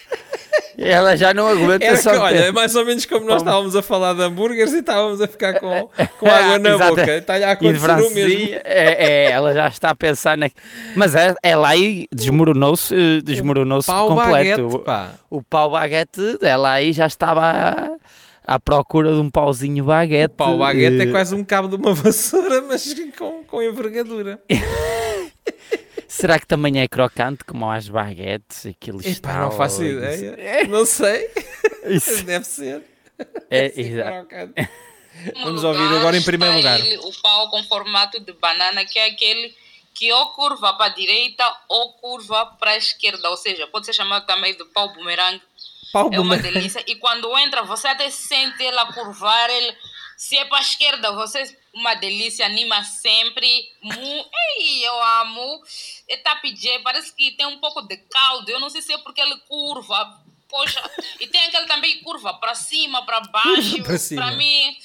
[0.78, 3.76] Ela já não aguenta Era que, só olha, é mais ou menos como nós estávamos
[3.76, 7.18] a falar de hambúrgueres e estávamos a ficar com, com água na boca.
[7.18, 8.56] Está-lhe a E acontecer o mesmo.
[8.64, 10.50] é, é, ela já está a pensar na...
[10.96, 14.62] Mas é, ela aí desmoronou-se eh, desmoronou-se Pau completo.
[14.64, 15.12] baguete, pá.
[15.30, 17.98] O, o pau baguete, ela aí já estava
[18.48, 20.34] à, procura de um pauzinho baguete.
[20.38, 24.40] Pau baguete é eh, quase um cabo de uma vassoura, mas com, com envergadura.
[26.10, 28.66] Será que também é crocante como as baguetes?
[28.66, 29.40] Aquilo Epá, está...
[29.42, 30.68] não faço ideia.
[30.68, 31.30] Não sei.
[31.86, 32.84] Isso, Deve ser.
[33.50, 34.28] é, exato.
[34.28, 34.70] crocante.
[35.44, 36.80] Vamos ouvir agora em primeiro lugar.
[36.80, 39.54] ele, o pau com formato de banana, que é aquele
[39.94, 43.30] que ou curva para a direita ou curva para a esquerda.
[43.30, 45.44] Ou seja, pode ser chamado também de pau bumerangue.
[45.94, 46.84] Pau É uma delícia.
[46.88, 49.50] E quando entra, você até sente ela curvar.
[49.52, 49.76] Ele,
[50.18, 53.48] se é para a esquerda, você uma delícia, anima sempre.
[53.48, 55.64] Ei, eu amo.
[56.08, 58.50] É tapijé, parece que tem um pouco de caldo.
[58.50, 60.20] Eu não sei se é porque ele curva.
[60.48, 60.82] Poxa,
[61.20, 63.84] e tem aquele também curva para cima, para baixo.
[64.16, 64.76] Para mim,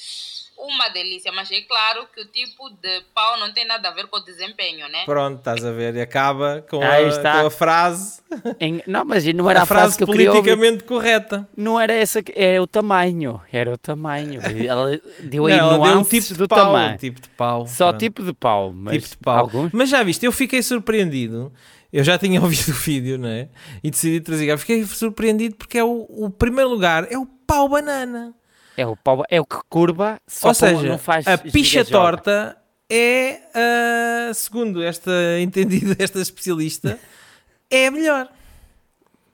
[0.66, 1.30] uma delícia.
[1.32, 4.24] Mas é claro que o tipo de pau não tem nada a ver com o
[4.24, 5.04] desempenho, né?
[5.04, 5.94] Pronto, estás a ver.
[5.96, 7.40] E acaba com, a, está.
[7.40, 8.20] com a frase,
[8.60, 11.48] Em- não, mas não era a a frase frase que eu queria politicamente correta.
[11.56, 13.40] Não era essa, que- era o tamanho.
[13.52, 14.40] Era o tamanho.
[14.42, 16.58] Ela deu aí Não, ela deu um tipo de do pau.
[16.58, 16.94] tamanho.
[16.94, 17.66] um tipo de pau.
[17.66, 18.00] Só pronto.
[18.00, 19.38] tipo de pau, mas tipo de pau.
[19.38, 19.70] alguns...
[19.72, 21.52] Mas já viste, eu fiquei surpreendido.
[21.92, 23.48] Eu já tinha ouvido o vídeo, não é?
[23.82, 24.58] E decidi trazer.
[24.58, 28.34] Fiquei surpreendido porque é o, o primeiro lugar é o pau banana.
[28.76, 32.56] É o pau, é o que curva, só Ou seja, não faz a picha torta
[32.90, 35.10] é, ah, segundo esta
[35.40, 36.98] entendida, esta especialista,
[37.70, 38.28] é a melhor.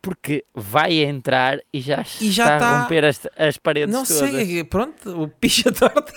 [0.02, 4.02] Porque vai entrar e já, E já está tá- a romper as, as paredes Não
[4.04, 4.30] todas.
[4.30, 6.12] sei, pronto, o picha torta.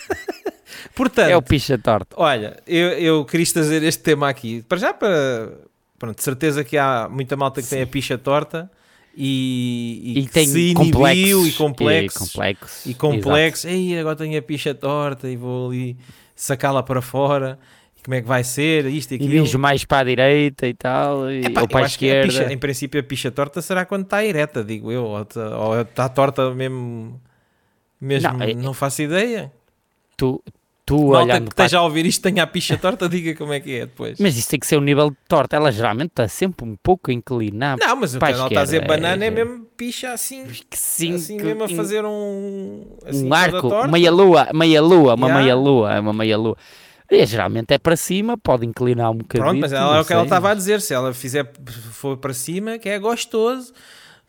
[0.95, 2.15] Portanto, É o picha torta.
[2.17, 5.51] Olha, eu, eu queria trazer este tema aqui, para já para,
[5.99, 8.71] pronto, certeza que há muita malta que tem a picha torta
[9.15, 11.47] e, e, E tem se inibiu complexos.
[11.47, 12.85] e complexos, E complexos.
[12.85, 15.95] e complexos, ei, agora tenho a picha torta e vou ali
[16.35, 17.59] sacá-la para fora,
[17.97, 19.43] e como é que vai ser, isto e E aquilo.
[19.43, 21.87] mijo mais para a direita e tal, e, Epá, ou para a que a
[22.23, 22.27] esquerda.
[22.27, 25.79] picha- em princípio a picha torta será quando está ereta, digo eu, ou está, ou
[25.81, 27.21] está torta mesmo,
[28.01, 29.51] mesmo Não, não, é- faço ideia.
[30.17, 30.41] Tu,
[30.85, 33.53] tu Malta olhando que para esteja a ouvir isto tenha a picha torta, diga como
[33.53, 34.19] é que é depois.
[34.19, 35.55] Mas isso tem que ser o nível de torta.
[35.55, 37.85] Ela geralmente está sempre um pouco inclinada.
[37.85, 40.45] Não, mas o para a canal está a dizer banana é, é- mesmo picha assim,
[40.45, 43.87] Que sim, assim que- mesmo a fazer um, assim, um arco, torta.
[43.87, 45.41] meia lua, meia lua, uma Yeah.
[45.43, 46.57] meia lua, é uma meia lua.
[47.11, 49.43] E geralmente é para cima, pode inclinar um bocadinho.
[49.45, 51.51] Pronto, mas ela, é o que ela estava a dizer, se ela fizer,
[51.91, 53.71] for para cima, que é gostoso.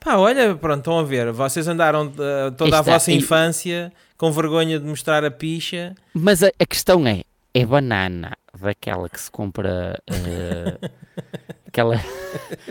[0.04, 3.90] Pá, olha, pronto, estão a ver, vocês andaram eh, toda a Está- vossa e- infância
[4.18, 5.94] com vergonha de mostrar a picha.
[6.12, 7.22] Mas a, a questão é,
[7.54, 10.90] é banana daquela que se compra, eh,
[11.66, 11.98] aquela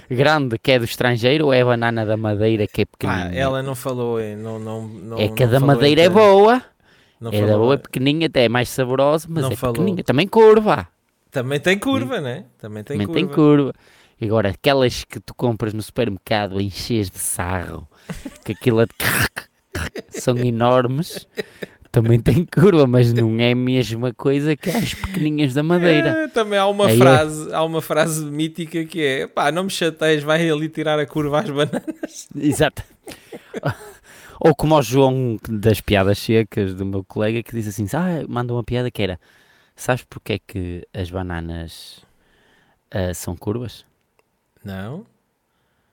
[0.09, 3.33] grande que é do estrangeiro ou é banana da madeira que é pequenina?
[3.35, 6.61] ela não falou, eh, não, não, não, é que a da madeira é boa,
[7.19, 9.73] não é da falou- boa, é pequeninha, até é mais saborosa, mas é falou.
[9.75, 10.87] pequeninha, também curva.
[11.31, 12.45] Também tem curva, né?
[12.59, 13.19] Também tem também curva.
[13.27, 13.73] tem curva.
[14.23, 17.85] Agora, aquelas que tu compras no supermercado enches de sarro,
[18.45, 18.93] que aquilo é de
[20.21, 21.27] são enormes,
[21.91, 26.23] também tem curva, mas não é a mesma coisa que as pequeninhas da Madeira.
[26.23, 29.69] É, também há uma Aí frase, há uma frase mítica que é: pá, não me
[29.69, 32.29] chateias, vai ali tirar a curva às bananas.
[32.35, 32.81] Exato.
[34.39, 38.53] Ou como o João das piadas secas do meu colega que diz assim: ah, manda
[38.53, 39.19] uma piada que era:
[39.75, 42.05] Sabes porque é que as bananas
[42.89, 43.85] ah, são curvas?
[44.63, 45.05] Não?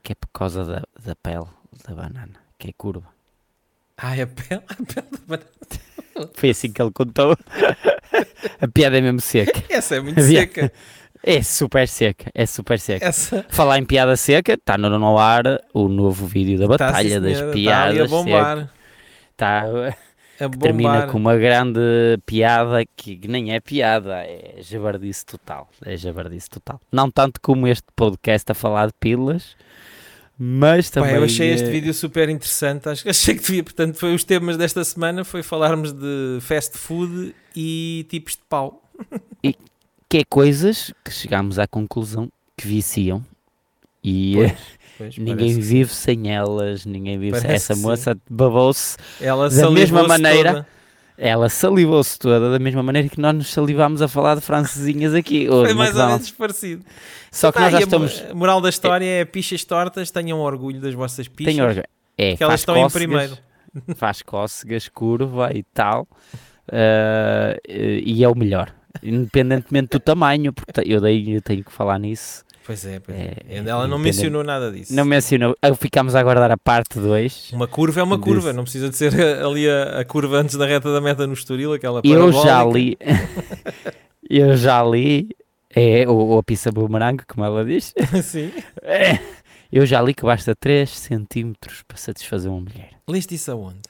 [0.03, 1.47] Que é por causa da, da pele
[1.87, 3.07] da banana, que é curva.
[3.97, 6.31] Ah, é a pele, a pele da banana.
[6.35, 7.37] Foi assim que ele contou.
[8.61, 9.63] a piada é mesmo seca.
[9.69, 10.73] Essa é muito seca.
[11.23, 13.05] É super seca, é super seca.
[13.07, 15.43] Essa Falar em piada seca, está no, no ar
[15.75, 18.11] o novo vídeo da tá, Batalha das senhora, tá ali a Piadas.
[18.11, 18.73] bombar.
[19.33, 19.95] Está A
[20.49, 21.81] termina com uma grande
[22.25, 25.69] piada que nem é piada, é jabardice total.
[25.85, 26.81] É jabardice total.
[26.91, 29.57] Não tanto como este podcast a falar de pilas,
[30.39, 31.17] mas também.
[31.17, 32.89] eu achei este eh, vídeo super interessante.
[32.89, 37.35] Acho, achei que devia, portanto, foi os temas desta semana: foi falarmos de fast food
[37.55, 38.83] e tipos de pau.
[40.13, 43.25] Que é coisas que chegámos à conclusão que viciam.
[44.03, 44.57] E Pois, eh,
[45.01, 47.47] pois, ninguém que vive sem elas, ninguém vive sem.
[47.47, 48.97] Parece Essa que moça babou-se,
[49.61, 50.67] da mesma maneira, toda.
[51.17, 55.49] ela salivou-se toda da mesma maneira que nós nos salivámos a falar de francesinhas aqui.
[55.51, 56.85] ou Foi mais ou menos parecido.
[57.33, 58.25] Só que nós já estamos.
[58.31, 61.59] A moral da história é pichas tortas, tenham orgulho das vossas pichas.
[61.59, 61.85] Orga-
[62.19, 63.37] É, que elas faz estão em primeiro.
[63.95, 66.09] Faz cócegas, curva e tal.
[66.73, 68.75] ah, e é o melhor.
[69.03, 72.45] Independentemente do tamanho, porque eu, dei, eu tenho que falar nisso.
[72.71, 73.35] Pois é, pois é.
[73.49, 74.95] É, Ela não mencionou nada disso.
[74.95, 75.57] Não mencionou.
[75.61, 77.51] ah, Ficámos a aguardar a parte 2.
[77.53, 79.13] Uma curva é uma curva, não precisa de ser
[79.45, 83.05] ali a, a curva antes da reta da meta no Estoril, aquela Eu já parabólica.
[83.05, 83.19] li.
[84.31, 85.31] eu já li.
[85.75, 87.93] É, ou, ou a pizza boomerang, como ela diz.
[88.23, 88.53] Sim.
[88.83, 89.19] É,
[89.73, 92.91] eu já li que basta 3 centímetros para satisfazer uma mulher.
[93.09, 93.81] Liste isso aonde?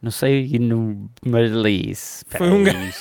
[0.00, 2.24] Não sei, não, mas li isso.
[2.28, 2.92] Foi um Peraí.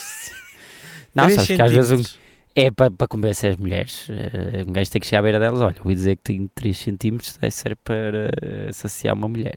[1.14, 2.23] Não, sabes que às vezes um.
[2.56, 4.08] É para, para convencer as mulheres.
[4.10, 5.62] eh, um gajo tem que chegar à beira delas.
[5.62, 9.56] Olha, ouvi dizer que tenho 3 centímetros, deve ser para eh, saciar uma mulher.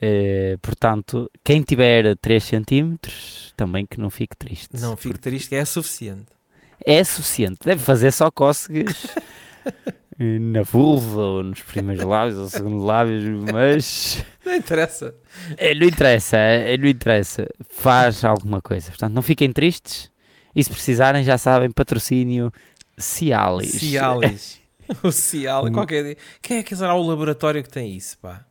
[0.00, 4.70] Eh, portanto, quem tiver 3 centímetros, também que não fique triste.
[4.80, 6.26] Não, fico triste, que é suficiente.
[6.84, 7.58] É suficiente.
[7.64, 9.06] Deve fazer só cócegas
[10.18, 15.14] na vulva ou nos primeiros lábios ou segundo lábios, mas Não interessa.
[15.56, 17.46] eh, não interessa, eh, não interessa.
[17.70, 18.88] Faz alguma coisa.
[18.90, 20.10] Portanto, não fiquem tristes.
[20.54, 22.52] E se precisarem, já sabem, patrocínio
[22.96, 23.72] Cialis.
[23.72, 24.60] Cialis.
[25.02, 25.72] o Cialis.
[25.72, 26.16] Qualquer dia.
[26.40, 28.44] Quem é que será o laboratório que tem isso, pá?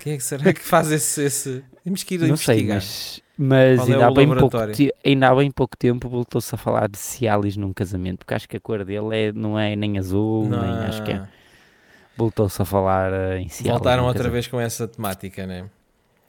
[0.00, 1.22] Quem é que será que faz esse...
[1.22, 1.64] esse...
[1.82, 2.76] Temos que ir Não sei, investigar.
[2.76, 4.56] mas, mas Qual é ainda, há o bem pouco
[5.04, 8.56] ainda há bem pouco tempo voltou-se a falar de Cialis num casamento, porque acho que
[8.56, 11.18] a cor dele é, não é nem azul, nem acho que é.
[11.18, 11.28] Não.
[12.16, 13.72] Voltou-se a falar eh, em Cialis.
[13.72, 15.66] Voltaram outra vez com essa temática, né?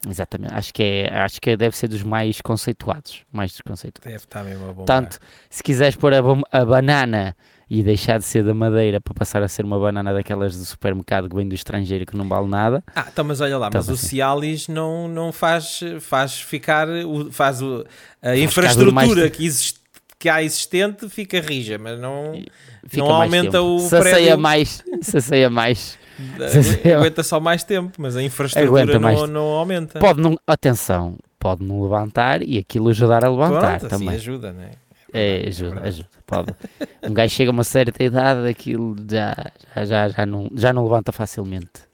[0.06, 4.06] Exatamente, acho que, é, acho que deve ser dos mais conceituados, mais desconceituados.
[4.12, 4.76] Deve estar mesmo a bombar.
[4.76, 5.18] Portanto,
[5.50, 6.18] se quiseres pôr a,
[6.52, 7.34] a banana
[7.70, 11.28] e deixar de ser da madeira para passar a ser uma banana daquelas do supermercado
[11.28, 13.94] que vem do estrangeiro que não vale nada, Ah, então, mas olha lá, mas bem,
[13.94, 13.98] o.
[13.98, 16.86] Cialis não, não faz, faz ficar,
[17.32, 17.84] faz o,
[18.22, 19.80] a ficar infraestrutura que, existe,
[20.18, 22.40] que há existente fica rija, mas não,
[22.86, 23.64] fica Não aumenta tempo.
[23.76, 24.38] o se prédio.
[24.38, 25.97] mais, se asseia mais.
[26.18, 26.90] Sim.
[26.92, 29.98] aguenta só mais tempo, mas a infraestrutura não, não aumenta.
[29.98, 34.10] Pode não, atenção, pode não levantar e aquilo ajudar a levantar Pronto, também.
[34.10, 34.72] ajuda, né?
[35.12, 36.08] É, verdade, é ajuda, ajuda.
[36.26, 36.54] Pode.
[37.02, 39.34] Um gajo chega a uma certa idade, aquilo já,
[39.74, 41.88] já, já, já, não, já não levanta facilmente.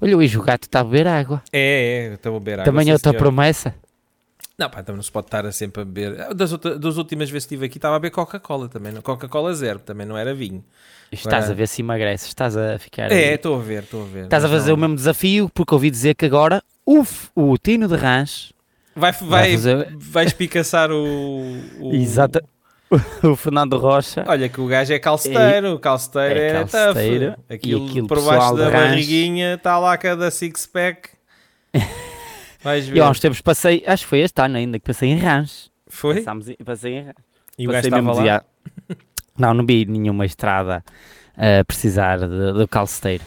[0.00, 1.42] Olha, hoje o gato está a beber água.
[1.52, 2.64] É, é, estou a beber água.
[2.64, 3.74] Também sim, é outra promessa.
[4.58, 6.34] Não, pá, também não se pode estar sempre a beber.
[6.34, 8.94] Das, outra- das últimas vezes que estive aqui estava a beber Coca-Cola também.
[9.02, 10.64] Coca-Cola zero, também não era vinho.
[11.12, 13.10] Estás Agora- a ver se emagreces, estás a ficar.
[13.12, 14.24] É, estou a ver, estou a ver.
[14.24, 17.56] Estás a fazer não- o mesmo desafio, porque ouvi dizer que agora o, f- o
[17.58, 18.52] Tino de Rãs
[18.94, 19.96] Vai, vai, vai, fazer.
[19.98, 22.42] vai espicaçar o, o- Exata.
[23.24, 24.24] O Fernando Rocha.
[24.28, 27.44] Olha que o gajo é calceteiro, o calceteiro É é, calceteiro, tough.
[27.50, 31.08] Aquilo, aquilo por baixo da barriguinha está lá cada six-pack.
[32.62, 32.98] Vais ver.
[32.98, 35.70] Eu há uns tempos passei, acho que foi este ano ainda, que passei em Rãs.
[35.88, 36.16] Foi?
[36.16, 37.14] Passámos em- passei em Rãs.
[37.58, 38.44] E o gajo estava lá.
[39.38, 40.84] Não, não vi nenhuma estrada
[41.36, 43.24] a precisar de- do calceteiro.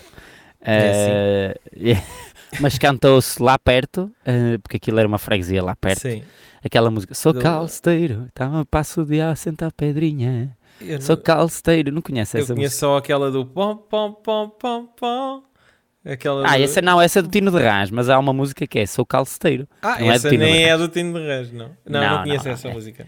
[0.61, 1.95] É Eh,
[2.59, 6.01] mas cantou-se lá perto, eh, porque aquilo era uma freguesia lá perto.
[6.01, 6.23] Sim.
[6.63, 10.55] Aquela música, sou Do- calceteiro, tá, passo o dia a sentar pedrinha.
[10.81, 12.87] Eu, Sou não- calceteiro, não conhece eu essa conheço música?
[12.87, 15.43] só aquela do pom, pom, pom, pom, pom.
[16.05, 16.63] Aquela Ah, do...
[16.63, 19.05] essa não, essa é do Tino de Rãs, mas há uma música que é Sou
[19.05, 19.67] calceteiro.
[19.81, 21.69] Ah, não é essa de nem é do Tino de Rãs, não.
[21.85, 22.73] Não, Não, não, conheço não, essa é.
[22.73, 23.07] música.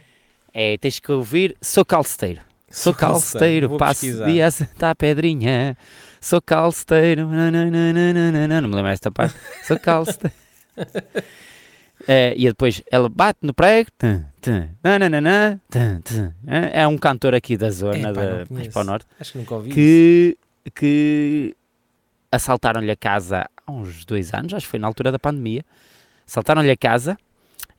[0.54, 2.41] É, tens que ouvir, sou calceteiro.
[2.72, 4.26] Sou calceteiro, passo pesquisar.
[4.26, 5.78] dia a sentar pedrinha.
[6.20, 7.28] Sou calceteiro.
[7.28, 9.36] nananana, Não me lembro esta parte.
[9.66, 10.36] Sou calceteiro.
[12.08, 13.88] É, e depois ela bate no prego.
[13.96, 16.34] tum, tum, nananana, tum.
[16.48, 19.34] É é um cantor aqui da zona, Epá, não da, mais para o norte, Acho
[19.34, 19.70] que nunca ouvi.
[19.70, 19.76] isso.
[19.76, 20.38] que,
[20.74, 21.56] que
[22.32, 25.64] assaltaram-lhe a casa há uns dois anos, acho que foi na altura da pandemia.
[26.28, 27.16] Assaltaram-lhe a casa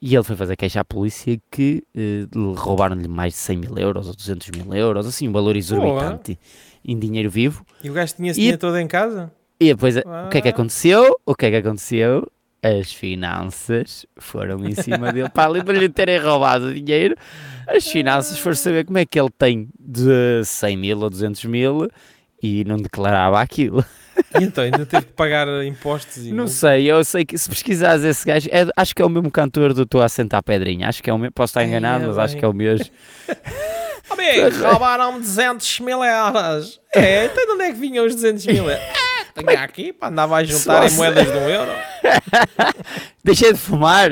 [0.03, 2.27] e ele foi fazer queixa à polícia que lhe
[2.57, 6.37] roubaram-lhe mais de 100 mil euros ou 200 mil euros, assim, um valor exorbitante
[6.85, 7.65] em dinheiro vivo.
[7.85, 9.33] E o gajo tinha esse E- dinheiro todo em casa?
[9.61, 10.51] E depois, o que é que Ah.
[10.51, 11.17] aconteceu?
[11.25, 12.29] O que é que aconteceu?
[12.61, 15.29] As finanças foram em cima dele.
[15.29, 17.15] Para além de lhe terem roubado o dinheiro,
[17.69, 21.89] as finanças foram saber como é que ele tem de 100 mil ou 200 mil
[22.43, 23.85] e não declarava aquilo.
[24.39, 28.05] E então ainda teve que pagar impostos e Não sei, eu sei que se pesquisares
[28.05, 30.89] esse gajo, é- acho que é o mesmo cantor do Estou a Sentar Pedrinha.
[30.89, 32.39] Acho que é o mesmo, posso estar Ai, enganado, é mas acho bem.
[32.41, 32.87] que é o mesmo.
[34.11, 36.81] Amigo, roubaram-me 200 mil euros.
[36.95, 38.75] É, então de onde é que vinham os 200 mil euros?
[38.75, 41.71] É, tenho aqui, pá, andava a juntar em moedas de um euro.
[43.25, 44.11] Deixei de fumar.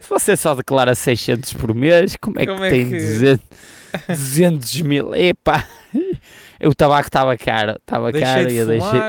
[0.00, 3.44] Se você só declara 600 por mês, como é Como que é tem que- 200,
[4.08, 5.14] 200 mil?
[5.14, 5.66] Epá,
[6.68, 9.00] o tabaco estava caro, estava caro de e eu deixei.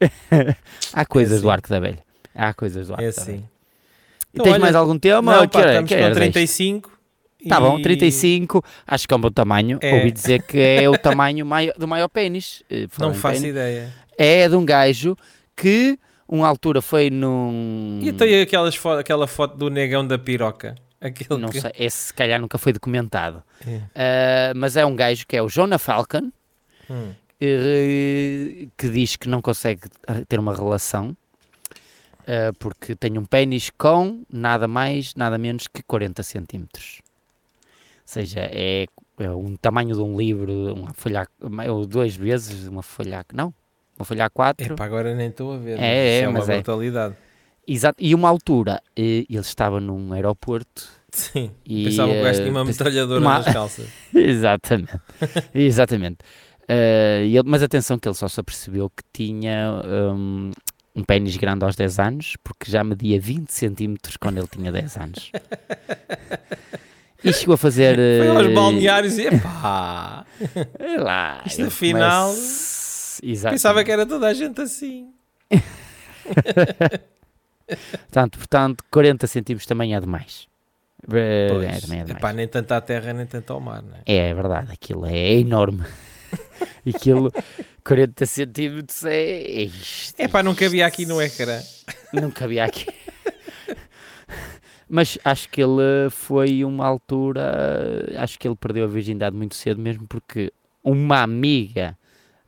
[0.92, 1.42] Há coisas assim.
[1.42, 1.98] do Arco da Velha.
[2.34, 3.22] Há coisas do Arco É da Velha.
[3.22, 3.36] assim.
[3.42, 3.48] E
[4.34, 5.36] Então, tens olha, mais algum tema?
[5.36, 6.32] Não, pá, quer- estamos queres com este?
[6.32, 6.96] 35.
[7.48, 9.78] Tá bom, e- 35, acho que é um bom tamanho.
[9.80, 9.94] É.
[9.94, 11.46] Ouvi dizer que é o tamanho
[11.78, 12.62] do maior pênis.
[12.68, 13.50] Eh, Não faço pênis.
[13.50, 13.92] ideia.
[14.18, 15.16] É de um gajo
[15.56, 15.98] que,
[16.28, 18.00] uma altura, foi num.
[18.02, 20.74] E tem aquelas fo aquela foto do negão da piroca.
[21.00, 21.60] Aquele Não que...
[21.60, 23.42] sei, esse se calhar nunca foi documentado.
[23.66, 23.80] É.
[23.94, 26.32] Ah, mas é um gajo que é o Jonah Falcon,
[26.90, 27.12] Hum.
[27.40, 31.16] eh, que diz que não consegue ah, ter uma relação
[32.26, 37.00] ah, porque tem um pênis com nada mais, nada menos que 40 centímetros.
[37.02, 38.86] Ou seja, é,
[39.18, 41.26] é um tamanho de um livro, uma folha,
[41.70, 43.52] ou duas vezes uma folha, não,
[43.98, 44.70] uma folha A4.
[44.72, 45.78] Epá, agora nem estou a ver.
[45.80, 46.54] É, é, Isso uma mas é.
[46.54, 47.16] brutalidade.
[47.68, 51.50] Exato, e uma altura, eh, ele estava num aeroporto Sim.
[51.64, 53.88] E, Pensava que o gajo eh, tinha uma pens- metralhadora uma- nas calças.
[54.14, 54.92] Exatamente.
[55.54, 56.18] Exatamente.
[56.68, 59.80] E ele- mas atenção que ele só se apercebeu que tinha
[60.14, 60.50] um,
[60.94, 64.96] um pênis grande aos 10 anos, porque já media 20 centímetros quando ele tinha 10
[64.96, 65.30] anos.
[67.22, 67.96] E chegou a fazer...
[68.18, 70.24] Foi aos eh, balneários e epá.
[70.98, 73.54] lá, Isto começa- Exato.
[73.54, 75.08] Pensava que era toda a gente assim.
[77.66, 80.46] Portanto, portanto, 40 centímetros também é demais.
[81.12, 81.64] Eh, Pois.
[81.64, 82.18] É, também é demais.
[82.22, 84.00] Epá, nem tanto à terra, nem tanto ao mar, né?
[84.06, 85.84] É verdade, aquilo é enorme.
[86.94, 87.32] Aquilo,
[87.84, 89.14] 40 centímetros é.
[89.14, 90.94] é isto, Epá, não cabia isto.
[90.94, 91.60] aqui no ecrã.
[92.12, 92.86] Não cabia aqui.
[94.88, 98.12] Mas acho que ele foi uma altura.
[98.18, 100.52] Acho que ele perdeu a virgindade muito cedo, mesmo porque
[100.82, 101.98] uma amiga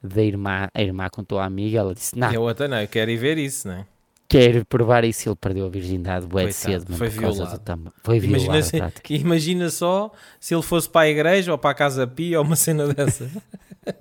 [0.03, 2.87] da irmã, a irmã contou à amiga, ela disse: Não, E a outra não, eu
[2.87, 3.85] quero ir ver isso, né?
[4.29, 5.29] Quero provar isso.
[5.29, 7.59] Ele perdeu a virgindade de Coitado, cedo, foi por causa violado.
[7.59, 8.63] do tamba- Foi Imagina, violado.
[8.65, 9.15] se- prática.
[9.15, 12.57] imagina só se ele fosse para a igreja ou para a casa pia ou uma
[12.57, 13.29] cena dessa.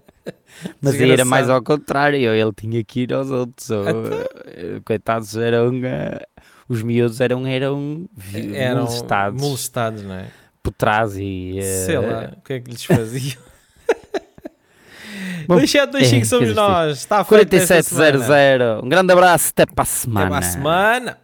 [0.81, 3.69] Mas era mais ao contrário, ele tinha que ir aos outros.
[3.69, 4.19] ou, Então.
[4.47, 5.71] eh, coitados, eram.
[5.85, 6.19] eh,
[6.67, 8.09] os miúdos eram, eram,
[8.53, 10.27] Eram molestados molestados, não é?
[10.61, 11.57] por trás e.
[11.59, 13.37] eh, Sei lá, o que é que lhes fazia?
[15.47, 16.97] Bom, 275 é, somos nós.
[16.99, 17.23] Está
[17.73, 18.17] esta semana.
[18.17, 18.83] 4700.
[18.83, 20.27] Um grande abraço, até para a Até semana.
[20.29, 21.17] para a semana.